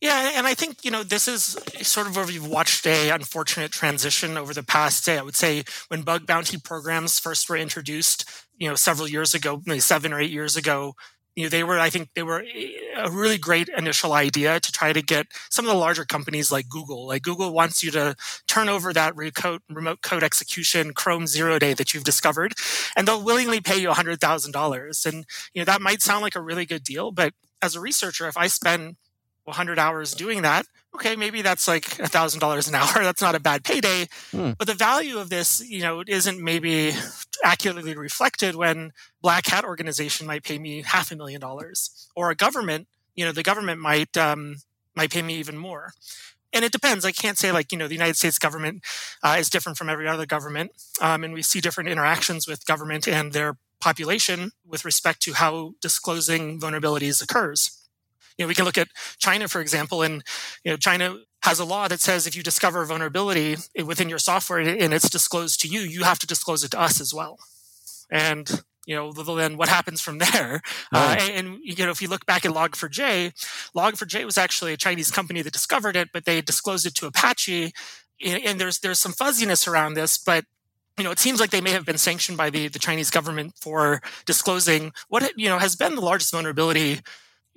Yeah, 0.00 0.32
and 0.34 0.46
I 0.46 0.54
think 0.54 0.82
you 0.82 0.90
know 0.90 1.02
this 1.02 1.28
is 1.28 1.58
sort 1.82 2.06
of 2.06 2.16
where 2.16 2.24
we've 2.24 2.46
watched 2.46 2.86
a 2.86 3.10
unfortunate 3.10 3.70
transition 3.70 4.38
over 4.38 4.54
the 4.54 4.62
past. 4.62 5.04
day. 5.04 5.18
I 5.18 5.22
would 5.22 5.34
say 5.34 5.64
when 5.88 6.02
bug 6.02 6.26
bounty 6.26 6.56
programs 6.56 7.18
first 7.18 7.50
were 7.50 7.56
introduced, 7.56 8.24
you 8.60 8.68
know, 8.68 8.76
several 8.76 9.08
years 9.08 9.34
ago, 9.34 9.62
maybe 9.66 9.80
seven 9.80 10.12
or 10.12 10.20
eight 10.20 10.30
years 10.30 10.56
ago, 10.56 10.94
you 11.36 11.44
know, 11.44 11.48
they 11.48 11.64
were, 11.64 11.78
I 11.78 11.90
think 11.90 12.10
they 12.14 12.22
were 12.22 12.42
eh, 12.42 12.72
a 12.96 13.10
really 13.10 13.38
great 13.38 13.68
initial 13.68 14.12
idea 14.12 14.60
to 14.60 14.72
try 14.72 14.92
to 14.92 15.02
get 15.02 15.28
some 15.48 15.64
of 15.64 15.72
the 15.72 15.78
larger 15.78 16.04
companies 16.04 16.52
like 16.52 16.68
Google. 16.68 17.06
Like 17.06 17.22
Google 17.22 17.52
wants 17.52 17.82
you 17.82 17.90
to 17.92 18.16
turn 18.46 18.68
over 18.68 18.92
that 18.92 19.16
remote 19.16 20.02
code 20.02 20.22
execution 20.22 20.92
Chrome 20.92 21.26
zero 21.26 21.58
day 21.58 21.72
that 21.74 21.94
you've 21.94 22.04
discovered, 22.04 22.54
and 22.96 23.08
they'll 23.08 23.24
willingly 23.24 23.60
pay 23.60 23.80
you 23.80 23.88
$100,000. 23.88 25.06
And, 25.06 25.24
you 25.54 25.60
know, 25.60 25.64
that 25.66 25.80
might 25.80 26.02
sound 26.02 26.22
like 26.22 26.36
a 26.36 26.42
really 26.42 26.66
good 26.66 26.84
deal, 26.84 27.12
but 27.12 27.32
as 27.62 27.76
a 27.76 27.80
researcher, 27.80 28.28
if 28.28 28.36
I 28.36 28.46
spend 28.46 28.96
100 29.44 29.78
hours 29.78 30.14
doing 30.14 30.42
that, 30.42 30.66
okay, 30.94 31.16
maybe 31.16 31.42
that's 31.42 31.66
like 31.68 31.84
$1,000 31.84 32.68
an 32.68 32.74
hour. 32.74 33.04
That's 33.04 33.22
not 33.22 33.34
a 33.34 33.40
bad 33.40 33.64
payday. 33.64 34.08
Hmm. 34.30 34.52
But 34.58 34.66
the 34.66 34.74
value 34.74 35.18
of 35.18 35.30
this, 35.30 35.62
you 35.68 35.82
know, 35.82 36.02
isn't 36.06 36.42
maybe 36.42 36.92
accurately 37.44 37.96
reflected 37.96 38.54
when 38.54 38.92
Black 39.22 39.46
Hat 39.46 39.64
organization 39.64 40.26
might 40.26 40.42
pay 40.42 40.58
me 40.58 40.82
half 40.82 41.10
a 41.10 41.16
million 41.16 41.40
dollars 41.40 42.08
or 42.14 42.30
a 42.30 42.34
government, 42.34 42.88
you 43.14 43.24
know, 43.24 43.32
the 43.32 43.42
government 43.42 43.80
might, 43.80 44.16
um, 44.16 44.56
might 44.94 45.10
pay 45.10 45.22
me 45.22 45.34
even 45.34 45.56
more. 45.56 45.92
And 46.52 46.64
it 46.64 46.72
depends. 46.72 47.04
I 47.04 47.12
can't 47.12 47.38
say 47.38 47.52
like, 47.52 47.70
you 47.70 47.78
know, 47.78 47.86
the 47.86 47.94
United 47.94 48.16
States 48.16 48.38
government 48.38 48.82
uh, 49.22 49.36
is 49.38 49.48
different 49.48 49.78
from 49.78 49.88
every 49.88 50.08
other 50.08 50.26
government. 50.26 50.72
Um, 51.00 51.22
and 51.22 51.32
we 51.32 51.42
see 51.42 51.60
different 51.60 51.88
interactions 51.88 52.48
with 52.48 52.66
government 52.66 53.06
and 53.06 53.32
their 53.32 53.56
population 53.80 54.50
with 54.66 54.84
respect 54.84 55.22
to 55.22 55.34
how 55.34 55.74
disclosing 55.80 56.60
vulnerabilities 56.60 57.22
occurs. 57.22 57.79
You 58.40 58.44
know, 58.44 58.48
we 58.48 58.54
can 58.54 58.64
look 58.64 58.78
at 58.78 58.88
China, 59.18 59.48
for 59.48 59.60
example, 59.60 60.00
and 60.00 60.22
you 60.64 60.70
know, 60.70 60.78
China 60.78 61.18
has 61.42 61.58
a 61.58 61.64
law 61.64 61.88
that 61.88 62.00
says 62.00 62.26
if 62.26 62.34
you 62.34 62.42
discover 62.42 62.80
a 62.80 62.86
vulnerability 62.86 63.56
within 63.84 64.08
your 64.08 64.18
software 64.18 64.60
and 64.60 64.94
it's 64.94 65.10
disclosed 65.10 65.60
to 65.60 65.68
you, 65.68 65.80
you 65.80 66.04
have 66.04 66.18
to 66.20 66.26
disclose 66.26 66.64
it 66.64 66.70
to 66.70 66.80
us 66.80 67.02
as 67.02 67.12
well. 67.12 67.38
And 68.10 68.62
you 68.86 68.96
know, 68.96 69.12
then 69.12 69.58
what 69.58 69.68
happens 69.68 70.00
from 70.00 70.16
there? 70.32 70.62
Right. 70.90 71.20
Uh, 71.20 71.20
and, 71.20 71.48
and, 71.48 71.58
you 71.62 71.84
know, 71.84 71.90
if 71.90 72.00
you 72.00 72.08
look 72.08 72.24
back 72.24 72.46
at 72.46 72.52
Log4j, 72.52 73.32
Log4j 73.76 74.24
was 74.24 74.38
actually 74.38 74.72
a 74.72 74.78
Chinese 74.78 75.10
company 75.10 75.42
that 75.42 75.52
discovered 75.52 75.94
it, 75.94 76.08
but 76.10 76.24
they 76.24 76.40
disclosed 76.40 76.86
it 76.86 76.94
to 76.94 77.06
Apache. 77.06 77.72
And, 78.24 78.42
and 78.42 78.58
there's 78.58 78.78
there's 78.78 78.98
some 78.98 79.12
fuzziness 79.12 79.68
around 79.68 79.94
this, 79.94 80.16
but 80.16 80.46
you 80.96 81.04
know, 81.04 81.10
it 81.10 81.18
seems 81.18 81.40
like 81.40 81.50
they 81.50 81.60
may 81.60 81.72
have 81.72 81.84
been 81.84 81.98
sanctioned 81.98 82.38
by 82.38 82.48
the, 82.48 82.68
the 82.68 82.78
Chinese 82.78 83.10
government 83.10 83.52
for 83.60 84.00
disclosing 84.24 84.92
what 85.08 85.30
you 85.36 85.50
know 85.50 85.58
has 85.58 85.76
been 85.76 85.94
the 85.94 86.00
largest 86.00 86.32
vulnerability 86.32 87.00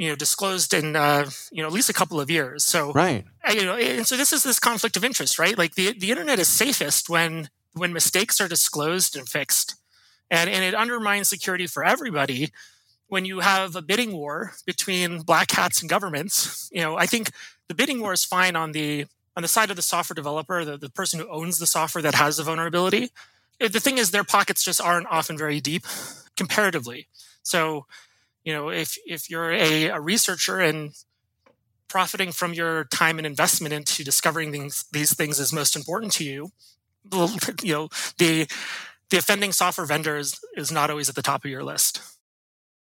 you 0.04 0.10
know 0.10 0.16
disclosed 0.16 0.74
in 0.74 0.96
uh, 0.96 1.30
you 1.52 1.62
know 1.62 1.68
at 1.68 1.74
least 1.74 1.90
a 1.90 1.94
couple 1.94 2.20
of 2.20 2.30
years. 2.30 2.66
So 2.66 2.92
right, 2.92 3.26
you 3.50 3.64
know, 3.64 3.76
and 3.76 4.06
so 4.06 4.18
this 4.18 4.34
is 4.34 4.44
this 4.44 4.60
conflict 4.60 4.98
of 4.98 5.06
interest, 5.06 5.40
right? 5.40 5.58
Like 5.58 5.76
the 5.76 5.98
the 5.98 6.12
internet 6.12 6.40
is 6.40 6.50
safest 6.50 7.10
when 7.10 7.50
when 7.74 7.94
mistakes 7.94 8.42
are 8.42 8.50
disclosed 8.50 9.16
and 9.16 9.28
fixed, 9.28 9.76
and 10.30 10.50
and 10.50 10.64
it 10.64 10.76
undermines 10.76 11.30
security 11.30 11.68
for 11.68 11.86
everybody 11.86 12.52
when 13.08 13.24
you 13.24 13.40
have 13.40 13.78
a 13.78 13.82
bidding 13.82 14.12
war 14.12 14.54
between 14.66 15.22
black 15.22 15.52
hats 15.52 15.80
and 15.82 15.90
governments. 15.90 16.70
You 16.74 16.82
know, 16.82 16.98
I 16.98 17.06
think 17.06 17.32
the 17.70 17.76
bidding 17.76 18.02
war 18.02 18.12
is 18.12 18.26
fine 18.26 18.58
on 18.58 18.74
the 18.74 19.06
on 19.38 19.42
the 19.42 19.48
side 19.48 19.70
of 19.70 19.78
the 19.78 19.82
software 19.82 20.16
developer, 20.16 20.66
the, 20.66 20.78
the 20.78 20.90
person 20.90 21.20
who 21.20 21.30
owns 21.30 21.60
the 21.60 21.66
software 21.66 22.02
that 22.02 22.16
has 22.16 22.38
the 22.38 22.44
vulnerability. 22.44 23.10
The 23.60 23.80
thing 23.80 23.98
is, 23.98 24.12
their 24.12 24.26
pockets 24.26 24.64
just 24.66 24.82
aren't 24.82 25.08
often 25.08 25.38
very 25.38 25.62
deep 25.62 25.86
comparatively. 26.36 27.08
So 27.42 27.86
you 28.44 28.54
know 28.54 28.70
if 28.70 28.98
if 29.06 29.30
you're 29.30 29.52
a, 29.52 29.88
a 29.88 30.00
researcher 30.00 30.60
and 30.60 30.92
profiting 31.88 32.32
from 32.32 32.54
your 32.54 32.86
time 32.86 33.18
and 33.18 33.28
investment 33.28 33.72
into 33.72 34.04
discovering 34.04 34.52
these, 34.52 34.86
these 34.92 35.14
things 35.14 35.40
is 35.40 35.54
most 35.54 35.76
important 35.76 36.12
to 36.12 36.24
you 36.24 36.52
you 37.62 37.74
know 37.74 37.90
the 38.18 38.48
the 39.10 39.18
offending 39.18 39.52
software 39.52 39.86
vendor 39.86 40.18
is, 40.18 40.40
is 40.56 40.72
not 40.72 40.90
always 40.90 41.08
at 41.08 41.14
the 41.14 41.22
top 41.22 41.46
of 41.46 41.52
your 41.52 41.64
list. 41.64 42.02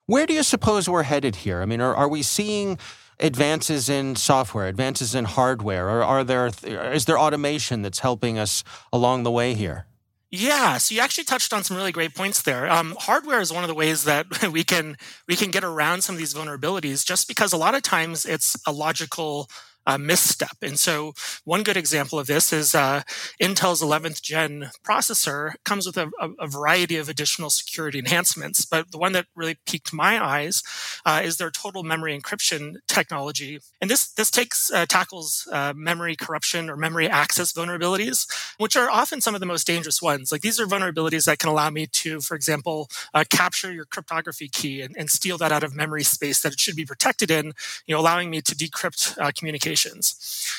Where 0.07 0.27
do 0.27 0.33
you 0.33 0.43
suppose 0.43 0.88
we're 0.88 1.03
headed 1.03 1.37
here? 1.37 1.61
I 1.61 1.67
mean 1.67 1.81
are, 1.81 1.95
are 1.95 2.09
we 2.09 2.23
seeing 2.23 2.79
advances 3.21 3.88
in 3.88 4.17
software 4.17 4.67
advances 4.67 5.14
in 5.14 5.25
hardware? 5.25 5.88
Or 5.88 6.03
are 6.03 6.25
there 6.25 6.51
is 6.64 7.05
there 7.05 7.19
automation 7.19 7.83
that's 7.83 8.01
helping 8.01 8.38
us 8.38 8.64
along 8.93 9.25
the 9.25 9.31
way 9.31 9.55
here 9.55 9.87
yeah, 10.35 10.79
so 10.79 10.94
you 10.94 11.01
actually 11.01 11.25
touched 11.25 11.53
on 11.53 11.62
some 11.62 11.77
really 11.77 11.92
great 11.92 12.14
points 12.14 12.42
there. 12.42 12.70
Um, 12.70 12.97
hardware 12.99 13.40
is 13.40 13.53
one 13.53 13.62
of 13.62 13.68
the 13.68 13.75
ways 13.75 14.05
that 14.05 14.27
we 14.53 14.64
can 14.64 14.97
we 15.29 15.37
can 15.37 15.51
get 15.51 15.64
around 15.64 16.03
some 16.03 16.14
of 16.14 16.18
these 16.18 16.35
vulnerabilities, 16.35 17.05
just 17.07 17.29
because 17.29 17.53
a 17.53 17.57
lot 17.57 17.75
of 17.75 17.83
times 17.83 18.27
it's 18.27 18.57
a 18.66 18.73
logical 18.73 19.49
uh, 19.87 19.99
misstep. 19.99 20.57
And 20.62 20.79
so, 20.79 21.12
one 21.44 21.62
good 21.62 21.77
example 21.77 22.18
of 22.18 22.27
this 22.27 22.53
is 22.53 22.75
uh, 22.75 23.03
Intel's 23.40 23.83
11th 23.83 24.23
gen 24.23 24.70
processor 24.83 25.55
comes 25.64 25.87
with 25.87 25.97
a, 25.97 26.11
a, 26.20 26.47
variety 26.47 26.97
of 26.97 27.09
additional 27.09 27.51
security 27.51 27.99
enhancements. 27.99 28.64
But 28.64 28.92
the 28.92 28.99
one 28.99 29.12
that 29.12 29.27
really 29.35 29.59
piqued 29.66 29.92
my 29.92 30.25
eyes 30.25 30.62
uh, 31.05 31.20
is 31.25 31.37
their 31.37 31.51
total 31.51 31.83
memory 31.83 32.18
encryption 32.18 32.77
technology. 32.87 33.61
And 33.81 33.90
this 33.90 34.12
this 34.12 34.31
takes 34.31 34.70
uh, 34.73 34.87
tackles 34.87 35.49
uh, 35.53 35.73
memory 35.77 36.16
corruption 36.16 36.70
or 36.70 36.77
memory 36.77 37.09
access 37.09 37.53
vulnerabilities, 37.53 38.27
which 38.59 38.77
are 38.77 38.90
often 38.90 39.20
some 39.20 39.35
of 39.35 39.40
the 39.40 39.47
most 39.47 39.66
dangerous 39.66 40.01
ones. 40.01 40.33
Like 40.33 40.42
these 40.42 40.61
are 40.61 40.66
vulnerabilities 40.66 41.27
that 41.27 41.38
can 41.38 41.51
allow 41.51 41.70
me 41.70 41.87
to, 41.87 42.20
for 42.20 42.35
example, 42.35 42.88
uh, 43.12 43.25
capture 43.29 43.73
your 43.73 43.85
cryptography 43.85 44.49
key 44.49 44.81
and, 44.81 44.94
and, 44.97 45.11
steal 45.14 45.38
that 45.38 45.53
out 45.53 45.62
of 45.62 45.75
memory 45.75 46.03
space 46.03 46.40
that 46.42 46.53
it 46.53 46.59
should 46.59 46.75
be 46.75 46.85
protected 46.85 47.31
in, 47.31 47.53
you 47.87 47.94
know, 47.94 48.01
allowing 48.01 48.31
me 48.31 48.40
to 48.40 48.55
decrypt 48.55 49.16
communication 49.37 49.74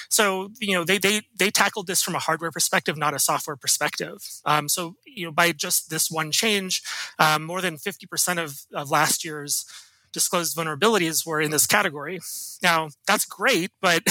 so, 0.09 0.51
you 0.59 0.73
know, 0.73 0.83
they, 0.83 0.97
they, 0.97 1.21
they 1.37 1.51
tackled 1.51 1.87
this 1.87 2.01
from 2.01 2.15
a 2.15 2.19
hardware 2.19 2.51
perspective, 2.51 2.97
not 2.97 3.13
a 3.13 3.19
software 3.19 3.55
perspective. 3.55 4.17
Um, 4.45 4.69
so, 4.69 4.95
you 5.05 5.25
know, 5.25 5.31
by 5.31 5.51
just 5.51 5.89
this 5.89 6.09
one 6.09 6.31
change, 6.31 6.81
um, 7.19 7.43
more 7.43 7.61
than 7.61 7.77
50% 7.77 8.43
of, 8.43 8.61
of 8.73 8.91
last 8.91 9.25
year's 9.25 9.65
disclosed 10.13 10.55
vulnerabilities 10.55 11.25
were 11.25 11.41
in 11.41 11.51
this 11.51 11.67
category. 11.67 12.19
Now, 12.63 12.89
that's 13.05 13.25
great, 13.25 13.71
but 13.81 14.01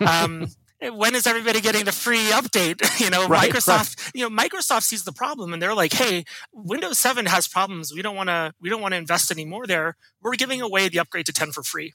um, 0.00 0.46
when 0.90 1.14
is 1.14 1.26
everybody 1.26 1.60
getting 1.60 1.84
the 1.84 1.92
free 1.92 2.30
update? 2.30 2.80
You 3.02 3.10
know, 3.10 3.26
right, 3.26 3.50
Microsoft, 3.50 3.98
right. 3.98 4.10
you 4.14 4.28
know, 4.28 4.30
Microsoft 4.30 4.82
sees 4.82 5.02
the 5.02 5.12
problem 5.12 5.52
and 5.52 5.60
they're 5.60 5.74
like, 5.74 5.92
"Hey, 5.92 6.24
Windows 6.52 6.98
7 6.98 7.26
has 7.26 7.48
problems. 7.48 7.92
We 7.92 8.00
don't 8.00 8.14
want 8.14 8.28
to 8.28 8.54
we 8.60 8.68
don't 8.68 8.80
want 8.80 8.92
to 8.92 8.98
invest 8.98 9.32
any 9.32 9.44
more 9.44 9.66
there. 9.66 9.96
We're 10.20 10.36
giving 10.36 10.60
away 10.60 10.88
the 10.88 11.00
upgrade 11.00 11.26
to 11.26 11.32
10 11.32 11.50
for 11.50 11.64
free." 11.64 11.94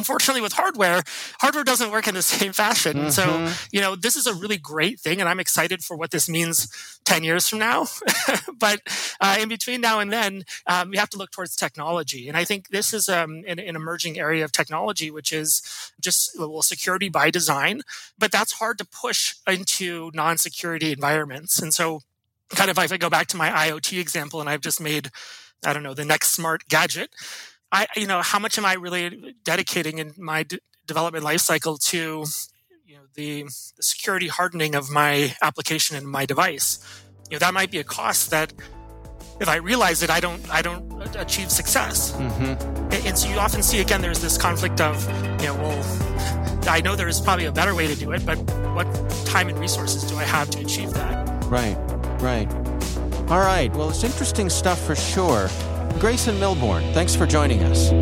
Unfortunately 0.00 0.40
with 0.40 0.54
hardware 0.54 1.02
hardware 1.40 1.62
doesn't 1.62 1.90
work 1.90 2.08
in 2.08 2.14
the 2.14 2.22
same 2.36 2.52
fashion 2.52 2.96
mm-hmm. 2.96 3.10
so 3.10 3.22
you 3.70 3.80
know 3.80 3.94
this 3.94 4.16
is 4.16 4.26
a 4.26 4.34
really 4.34 4.56
great 4.56 4.98
thing 4.98 5.20
and 5.20 5.28
i'm 5.28 5.40
excited 5.46 5.84
for 5.84 5.94
what 5.96 6.10
this 6.10 6.26
means 6.28 6.56
10 7.04 7.22
years 7.22 7.46
from 7.48 7.58
now 7.58 7.86
but 8.58 8.80
uh, 9.20 9.36
in 9.40 9.48
between 9.48 9.80
now 9.80 10.00
and 10.00 10.10
then 10.10 10.44
um, 10.66 10.90
we 10.90 10.96
have 10.96 11.10
to 11.10 11.18
look 11.18 11.30
towards 11.30 11.54
technology 11.54 12.28
and 12.28 12.36
i 12.36 12.44
think 12.44 12.68
this 12.68 12.94
is 12.94 13.08
um, 13.08 13.42
an, 13.46 13.58
an, 13.58 13.76
emerging 13.76 14.18
area 14.18 14.44
of 14.44 14.52
technology 14.52 15.10
which 15.10 15.32
is 15.32 15.62
just 16.00 16.30
well 16.38 16.62
security 16.62 17.08
by 17.08 17.30
design 17.30 17.82
but 18.18 18.32
that's 18.32 18.54
hard 18.54 18.78
to 18.78 18.86
push 18.86 19.34
into 19.46 20.10
non-security 20.14 20.92
environments 20.92 21.60
and 21.60 21.74
so 21.74 22.00
kind 22.50 22.70
of 22.70 22.78
if 22.78 22.92
i 22.92 22.96
go 22.96 23.10
back 23.10 23.26
to 23.26 23.36
my 23.36 23.50
iot 23.50 24.00
example 24.00 24.40
and 24.40 24.48
i've 24.48 24.62
just 24.62 24.80
made 24.80 25.10
I 25.64 25.72
don't 25.72 25.82
know, 25.82 25.94
the 25.94 26.04
next 26.04 26.30
smart 26.30 26.68
gadget. 26.68 27.10
I, 27.72 27.86
you 27.96 28.06
know, 28.06 28.22
how 28.22 28.38
much 28.38 28.58
am 28.58 28.64
I 28.64 28.74
really 28.74 29.34
dedicating 29.44 29.98
in 29.98 30.14
my 30.18 30.42
d- 30.42 30.58
development 30.86 31.24
lifecycle 31.24 31.78
to, 31.90 32.24
you 32.86 32.94
know, 32.96 33.02
the, 33.14 33.44
the 33.76 33.82
security 33.82 34.28
hardening 34.28 34.74
of 34.74 34.90
my 34.90 35.34
application 35.40 35.96
and 35.96 36.06
my 36.06 36.26
device? 36.26 36.78
You 37.30 37.36
know, 37.36 37.38
that 37.40 37.54
might 37.54 37.70
be 37.70 37.78
a 37.78 37.84
cost 37.84 38.30
that 38.30 38.52
if 39.40 39.48
I 39.48 39.56
realize 39.56 40.02
it, 40.02 40.10
I 40.10 40.20
don't, 40.20 40.48
I 40.50 40.62
don't 40.62 41.16
achieve 41.16 41.50
success. 41.50 42.12
Mm-hmm. 42.12 43.06
And, 43.06 43.16
so 43.16 43.28
you 43.28 43.38
often 43.38 43.62
see 43.62 43.80
again, 43.80 44.02
there's 44.02 44.20
this 44.20 44.36
conflict 44.36 44.80
of, 44.80 45.02
you 45.40 45.46
know, 45.46 45.54
well, 45.54 46.68
I 46.68 46.80
know 46.82 46.94
there's 46.96 47.20
probably 47.20 47.46
a 47.46 47.52
better 47.52 47.74
way 47.74 47.86
to 47.86 47.94
do 47.94 48.10
it, 48.12 48.26
but 48.26 48.36
what 48.74 48.86
time 49.24 49.48
and 49.48 49.58
resources 49.58 50.02
do 50.04 50.16
I 50.16 50.24
have 50.24 50.50
to 50.50 50.60
achieve 50.60 50.92
that? 50.94 51.44
Right, 51.44 51.76
right. 52.20 52.52
All 53.30 53.38
right. 53.38 53.72
Well, 53.74 53.90
it's 53.90 54.04
interesting 54.04 54.50
stuff 54.50 54.84
for 54.84 54.94
sure. 54.96 55.48
Grayson 55.98 56.36
Milbourne, 56.36 56.92
thanks 56.94 57.14
for 57.14 57.26
joining 57.26 57.62
us. 57.62 57.92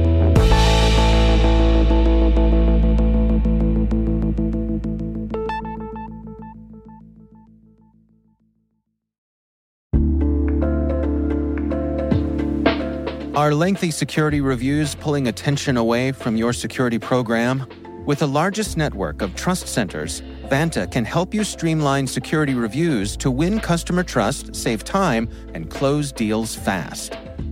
Are 13.37 13.55
lengthy 13.55 13.92
security 13.92 14.40
reviews 14.40 14.94
pulling 14.96 15.29
attention 15.29 15.77
away 15.77 16.12
from 16.12 16.37
your 16.37 16.53
security 16.53 16.98
program? 16.98 17.66
With 18.05 18.18
the 18.18 18.27
largest 18.29 18.77
network 18.77 19.22
of 19.22 19.35
trust 19.37 19.68
centers, 19.68 20.22
Vanta 20.51 20.90
can 20.90 21.05
help 21.05 21.33
you 21.33 21.44
streamline 21.44 22.07
security 22.07 22.55
reviews 22.55 23.16
to 23.18 23.31
win 23.31 23.61
customer 23.61 24.03
trust, 24.03 24.57
save 24.57 24.83
time, 24.83 25.29
and 25.55 25.70
close 25.70 26.11
deals 26.11 26.57
fast 26.57 27.16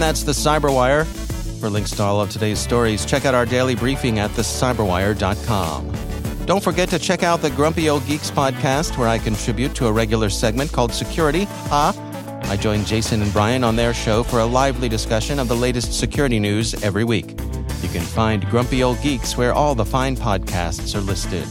That's 0.00 0.22
the 0.22 0.32
Cyberwire. 0.32 1.06
For 1.60 1.70
links 1.70 1.90
to 1.92 2.02
all 2.02 2.20
of 2.20 2.30
today's 2.30 2.58
stories, 2.58 3.04
check 3.04 3.24
out 3.24 3.34
our 3.34 3.46
daily 3.46 3.74
briefing 3.74 4.18
at 4.18 4.30
thecyberwire.com. 4.30 5.92
Don't 6.46 6.62
forget 6.62 6.90
to 6.90 6.98
check 6.98 7.22
out 7.22 7.40
the 7.40 7.50
Grumpy 7.50 7.88
Old 7.88 8.06
Geeks 8.06 8.30
podcast, 8.30 8.98
where 8.98 9.08
I 9.08 9.18
contribute 9.18 9.74
to 9.76 9.86
a 9.86 9.92
regular 9.92 10.28
segment 10.28 10.72
called 10.72 10.92
Security. 10.92 11.46
Ah, 11.70 11.94
I 12.50 12.56
join 12.56 12.84
Jason 12.84 13.22
and 13.22 13.32
Brian 13.32 13.64
on 13.64 13.76
their 13.76 13.94
show 13.94 14.22
for 14.22 14.40
a 14.40 14.44
lively 14.44 14.88
discussion 14.88 15.38
of 15.38 15.48
the 15.48 15.56
latest 15.56 15.98
security 15.98 16.38
news 16.38 16.74
every 16.82 17.04
week. 17.04 17.30
You 17.82 17.88
can 17.88 18.02
find 18.02 18.46
Grumpy 18.50 18.82
Old 18.82 19.00
Geeks 19.00 19.36
where 19.36 19.54
all 19.54 19.74
the 19.74 19.84
fine 19.86 20.16
podcasts 20.16 20.94
are 20.94 21.00
listed. 21.00 21.46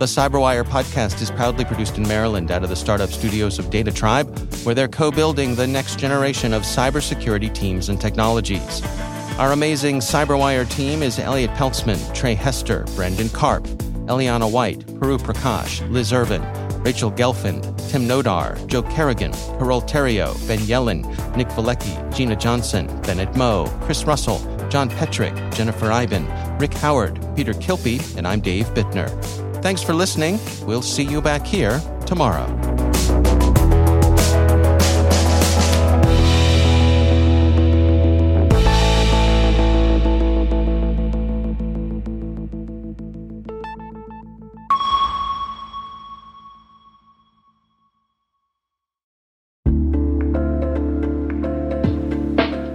The 0.00 0.06
Cyberwire 0.06 0.64
podcast 0.64 1.20
is 1.20 1.30
proudly 1.30 1.66
produced 1.66 1.98
in 1.98 2.08
Maryland 2.08 2.50
out 2.50 2.62
of 2.62 2.70
the 2.70 2.74
startup 2.74 3.10
studios 3.10 3.58
of 3.58 3.68
Data 3.68 3.92
Tribe, 3.92 4.34
where 4.64 4.74
they're 4.74 4.88
co 4.88 5.10
building 5.10 5.54
the 5.54 5.66
next 5.66 5.98
generation 5.98 6.54
of 6.54 6.62
cybersecurity 6.62 7.52
teams 7.52 7.90
and 7.90 8.00
technologies. 8.00 8.80
Our 9.36 9.52
amazing 9.52 9.98
Cyberwire 9.98 10.66
team 10.70 11.02
is 11.02 11.18
Elliott 11.18 11.50
Peltzman, 11.50 12.14
Tre 12.14 12.34
Hester, 12.34 12.86
Brandon 12.96 13.26
Karpf, 13.26 13.68
Eliana 14.06 14.50
White, 14.50 14.86
Puru 14.86 15.18
Prakash, 15.18 15.86
Liz 15.90 16.14
Irvin, 16.14 16.40
Rachel 16.82 17.12
Gelfand, 17.12 17.62
Tim 17.90 18.08
Nodar, 18.08 18.66
Joe 18.68 18.84
Carrigan, 18.84 19.32
Carole 19.58 19.82
Theriault, 19.82 20.48
Ben 20.48 20.60
Yelin, 20.60 21.02
Nick 21.36 21.48
Veliky, 21.48 22.16
Gina 22.16 22.36
Johnson, 22.36 22.86
Bennett 23.02 23.36
Moe, 23.36 23.66
Chris 23.82 24.04
Russell, 24.04 24.38
John 24.70 24.88
Petrik, 24.88 25.54
Jennifer 25.54 25.92
Eiben, 25.92 26.26
Rick 26.58 26.72
Howard, 26.72 27.20
Peter 27.36 27.52
Kilpe, 27.52 28.16
and 28.16 28.26
I'm 28.26 28.40
Dave 28.40 28.64
Bittner. 28.68 29.49
Thanks 29.62 29.82
for 29.82 29.92
listening. 29.92 30.38
We'll 30.64 30.82
see 30.82 31.04
you 31.04 31.20
back 31.20 31.46
here 31.46 31.80
tomorrow. 32.06 32.46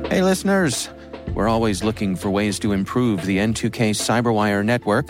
Hey, 0.09 0.21
listeners, 0.21 0.87
we're 1.33 1.49
always 1.49 1.83
looking 1.83 2.15
for 2.15 2.29
ways 2.29 2.57
to 2.59 2.71
improve 2.71 3.25
the 3.25 3.39
N2K 3.39 3.89
CyberWire 3.89 4.63
network 4.63 5.09